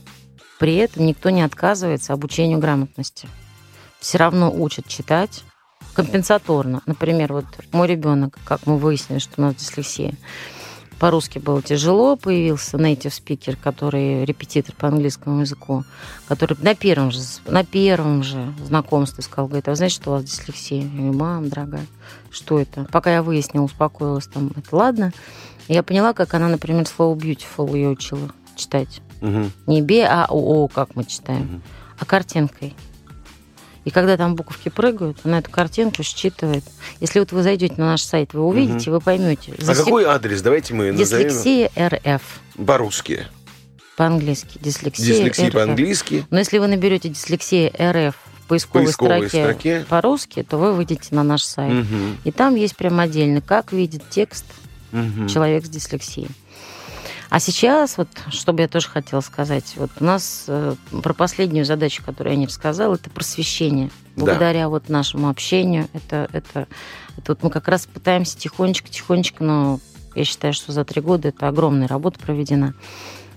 [0.60, 3.28] при этом никто не отказывается обучению грамотности.
[4.00, 5.44] Все равно учат читать
[5.94, 6.82] компенсаторно.
[6.86, 10.14] Например, вот мой ребенок, как мы выяснили, что у нас дислексия,
[11.04, 15.84] по-русски было тяжело, появился native speaker, который репетитор по английскому языку,
[16.30, 20.14] который на первом же, на первом же знакомстве сказал, говорит, а вы знаете, что у
[20.14, 20.84] вас дислексия?
[20.84, 21.86] Я говорю, мам, дорогая,
[22.32, 22.88] что это?
[22.90, 25.12] Пока я выяснила, успокоилась, там, это ладно.
[25.68, 29.02] Я поняла, как она, например, слово beautiful ее учила читать.
[29.20, 29.52] Мгм.
[29.68, 31.62] Не бе, а о, как мы читаем,
[32.00, 32.78] а картинкой.
[33.86, 36.64] И когда там буковки прыгают, она эту картинку считывает.
[37.02, 39.54] Если вот вы зайдете на наш сайт, вы увидите, вы поймете.
[39.68, 40.42] А какой адрес?
[40.42, 42.22] Давайте мы назовем Дислексия РФ
[42.66, 43.28] по-русски.
[43.98, 44.58] по-английски.
[44.62, 45.54] Дислексия, Дислексия РФ.
[45.54, 46.26] по-английски.
[46.30, 49.86] Но если вы наберете дислексия РФ в поисковой, поисковой строке, строке.
[49.90, 51.74] по-русски, то вы выйдете на наш сайт.
[51.74, 52.18] Мгм.
[52.24, 54.46] И там есть прям отдельно, как видит текст
[54.92, 55.28] Мгм.
[55.28, 56.28] человек с дислексией.
[57.34, 61.66] А сейчас, вот, что бы я тоже хотела сказать, вот у нас э, про последнюю
[61.66, 63.90] задачу, которую я не рассказала, это просвещение.
[64.16, 64.26] Да.
[64.26, 66.68] Благодаря вот нашему общению, это, это,
[67.18, 69.80] это вот мы как раз пытаемся тихонечко-тихонечко, но
[70.14, 72.76] я считаю, что за три года это огромная работа проведена.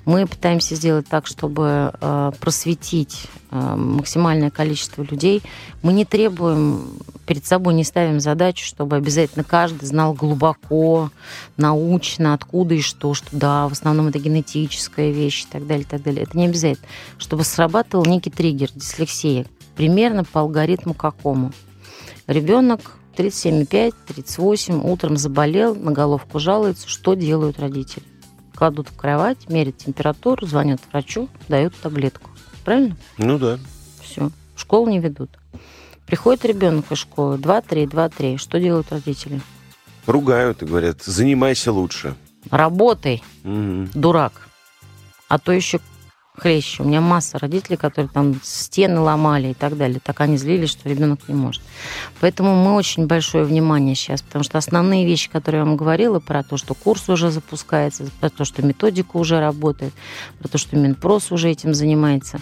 [0.06, 5.42] Мы пытаемся сделать так, чтобы э, просветить э, максимальное количество людей.
[5.82, 11.10] Мы не требуем, перед собой не ставим задачу, чтобы обязательно каждый знал глубоко,
[11.56, 15.88] научно, откуда и что, что да, в основном это генетическая вещь и так далее, и
[15.88, 16.22] так далее.
[16.22, 16.86] Это не обязательно.
[17.18, 19.44] Чтобы срабатывал некий триггер, дислексия,
[19.74, 21.52] примерно по алгоритму какому.
[22.28, 28.04] Ребенок 37,5, 38, утром заболел, на головку жалуется, что делают родители?
[28.56, 32.30] Кладут в кровать, меряют температуру, звонят врачу, дают таблетку.
[32.64, 32.96] Правильно?
[33.18, 33.58] Ну да.
[34.02, 34.30] Все.
[34.54, 35.30] В школу не ведут.
[36.06, 38.36] Приходит ребенок из школы, 2-3, 2-3.
[38.38, 39.40] Что делают родители?
[40.06, 42.14] Ругают и говорят, занимайся лучше.
[42.50, 43.90] Работай, Мгм.
[43.92, 44.48] дурак.
[45.28, 45.80] А то еще
[46.36, 46.82] хлеще.
[46.82, 50.00] У меня масса родителей, которые там стены ломали и так далее.
[50.02, 51.62] Так они злились, что ребенок не может.
[52.20, 56.42] Поэтому мы очень большое внимание сейчас, потому что основные вещи, которые я вам говорила, про
[56.42, 59.92] то, что курс уже запускается, про то, что методика уже работает,
[60.38, 62.40] про то, что Минпрос уже этим занимается.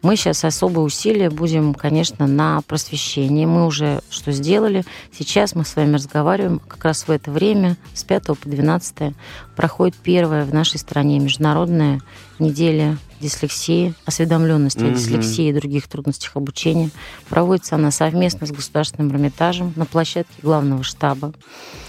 [0.00, 3.46] Мы сейчас особые усилия будем, конечно, на просвещение.
[3.48, 4.84] Мы уже что сделали.
[5.12, 6.60] Сейчас мы с вами разговариваем.
[6.60, 9.14] Как раз в это время, с 5 по 12
[9.56, 12.00] проходит первая в нашей стране международная
[12.38, 14.94] неделя дислексии, осведомленности о Мгм.
[14.94, 16.90] дислексии и других трудностях обучения.
[17.28, 21.32] Проводится она совместно с Государственным Эрмитажем на площадке главного штаба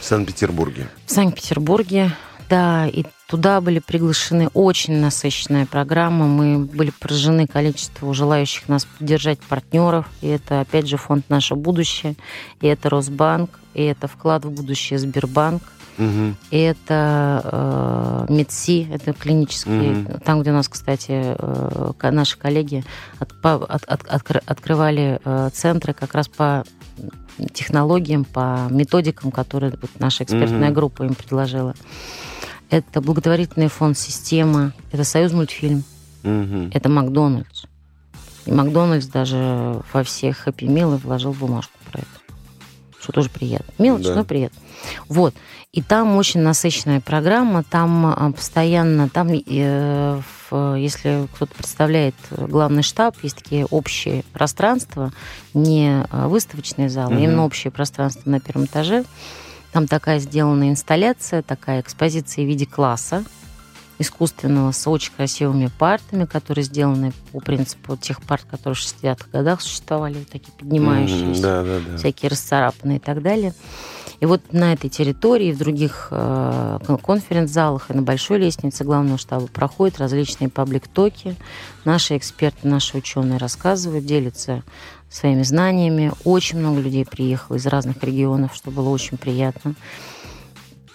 [0.01, 0.88] В Санкт-Петербурге.
[1.05, 2.11] в Санкт-Петербурге.
[2.49, 6.25] Да, и туда были приглашены очень насыщенная программа.
[6.25, 10.07] Мы были поражены количеству желающих нас поддержать партнеров.
[10.21, 12.15] И это, опять же, фонд «Наше будущее»,
[12.59, 15.61] и это Росбанк, и это вклад в будущее Сбербанк,
[15.99, 16.38] Мгм.
[16.49, 20.19] и это э, МедСи, это клинические, Мгм.
[20.21, 22.84] там, где у нас, кстати, э, наши коллеги
[23.19, 26.63] от- от- от- откры- открывали э, центры как раз по
[27.53, 30.73] технологиям, по методикам, которые вот наша экспертная Мгм.
[30.73, 31.73] группа им предложила.
[32.70, 35.84] Это благотворительный фонд «Система», это «Союз мультфильм»,
[36.24, 36.72] Мгм.
[36.74, 37.65] это «Макдональдс».
[38.45, 42.07] И Макдональдс даже во все хэппи милы вложил бумажку про это.
[43.01, 43.72] Что тоже приятно.
[43.82, 44.15] Мелочь, Да.
[44.15, 44.59] но приятно.
[45.07, 45.34] Вот.
[45.72, 52.82] И там очень насыщенная программа, там а, постоянно, там, э, в- если кто-то представляет главный
[52.84, 55.11] штаб, есть такие общие пространства,
[55.53, 57.24] не а, выставочные залы, Мгм.
[57.24, 59.05] именно общее пространство на первом этаже.
[59.72, 63.24] Там такая сделана инсталляция, такая экспозиция в виде класса
[63.99, 69.61] искусственного с очень красивыми партами, которые сделаны по принципу тех парт, которые в 60-х годах
[69.61, 71.97] существовали, вот такие поднимающиеся Да, да, да.
[71.97, 73.53] всякие расцарапанные и так далее.
[74.22, 79.47] И вот на этой территории, в других э, конференц-залах и на большой лестнице главного штаба
[79.47, 81.36] проходят различные паблик-токи.
[81.86, 84.63] Наши эксперты, наши ученые рассказывают, делятся
[85.10, 86.12] своими знаниями.
[86.24, 89.76] Очень много людей приехало из разных регионов, что было очень приятно.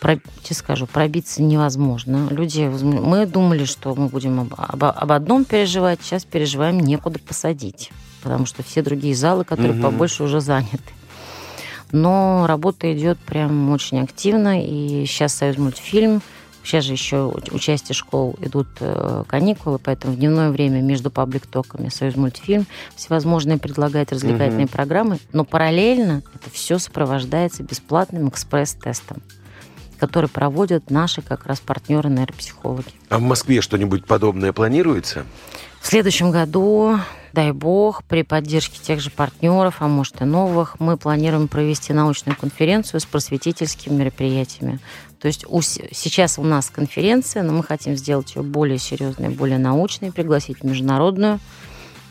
[0.00, 2.28] Про, тебе скажу, пробиться невозможно.
[2.30, 7.90] Люди, мы думали, что мы будем об, об, об одном переживать, сейчас переживаем некуда посадить,
[8.22, 9.82] потому что все другие залы, которые угу.
[9.82, 10.92] побольше, уже заняты.
[11.90, 16.20] Но работа идет прям очень активно, и сейчас Союз мультфильм
[16.64, 22.16] Сейчас же еще участие школ идут э, каникулы, поэтому в дневное время между паблик-токами Союз
[22.16, 24.72] мультфильм всевозможные предлагает развлекательные угу.
[24.72, 29.22] программы, но параллельно это все сопровождается бесплатным экспресс-тестом
[29.96, 32.88] который проводят наши как раз партнеры нейропсихологи.
[33.08, 35.24] А в Москве что-нибудь подобное планируется?
[35.80, 36.98] В следующем году,
[37.32, 42.36] дай бог, при поддержке тех же партнеров, а может и новых, мы планируем провести научную
[42.36, 44.80] конференцию с просветительскими мероприятиями.
[45.24, 49.56] То есть у, сейчас у нас конференция, но мы хотим сделать ее более серьезной, более
[49.56, 51.40] научной, пригласить международную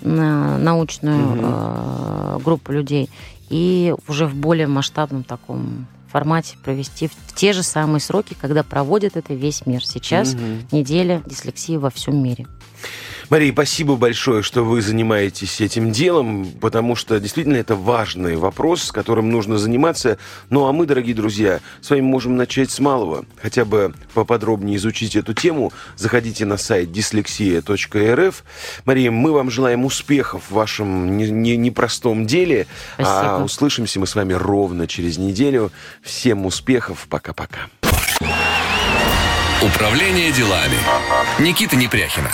[0.01, 1.39] научную угу.
[1.43, 3.11] э, группу людей
[3.51, 9.15] и уже в более масштабном таком формате провести в те же самые сроки, когда проводит
[9.15, 9.85] это весь мир.
[9.85, 10.41] Сейчас угу.
[10.71, 12.47] неделя дислексии во всем мире.
[13.33, 18.91] Мария, спасибо большое, что вы занимаетесь этим делом, потому что действительно это важный вопрос, с
[18.91, 20.19] которым нужно заниматься.
[20.51, 23.25] Ну а мы, дорогие друзья, с вами можем начать с малого.
[23.41, 28.35] Хотя бы поподробнее изучить эту тему, заходите на сайт dyslexia.rf.
[28.85, 32.67] Мария, мы вам желаем успехов в вашем непростом деле.
[32.99, 33.35] А спасибо.
[33.37, 35.71] А услышимся мы с вами ровно через неделю.
[36.03, 37.07] Всем успехов.
[37.09, 37.61] Пока-пока.
[39.63, 40.77] Управление делами.
[41.39, 42.29] Никита Непряхина.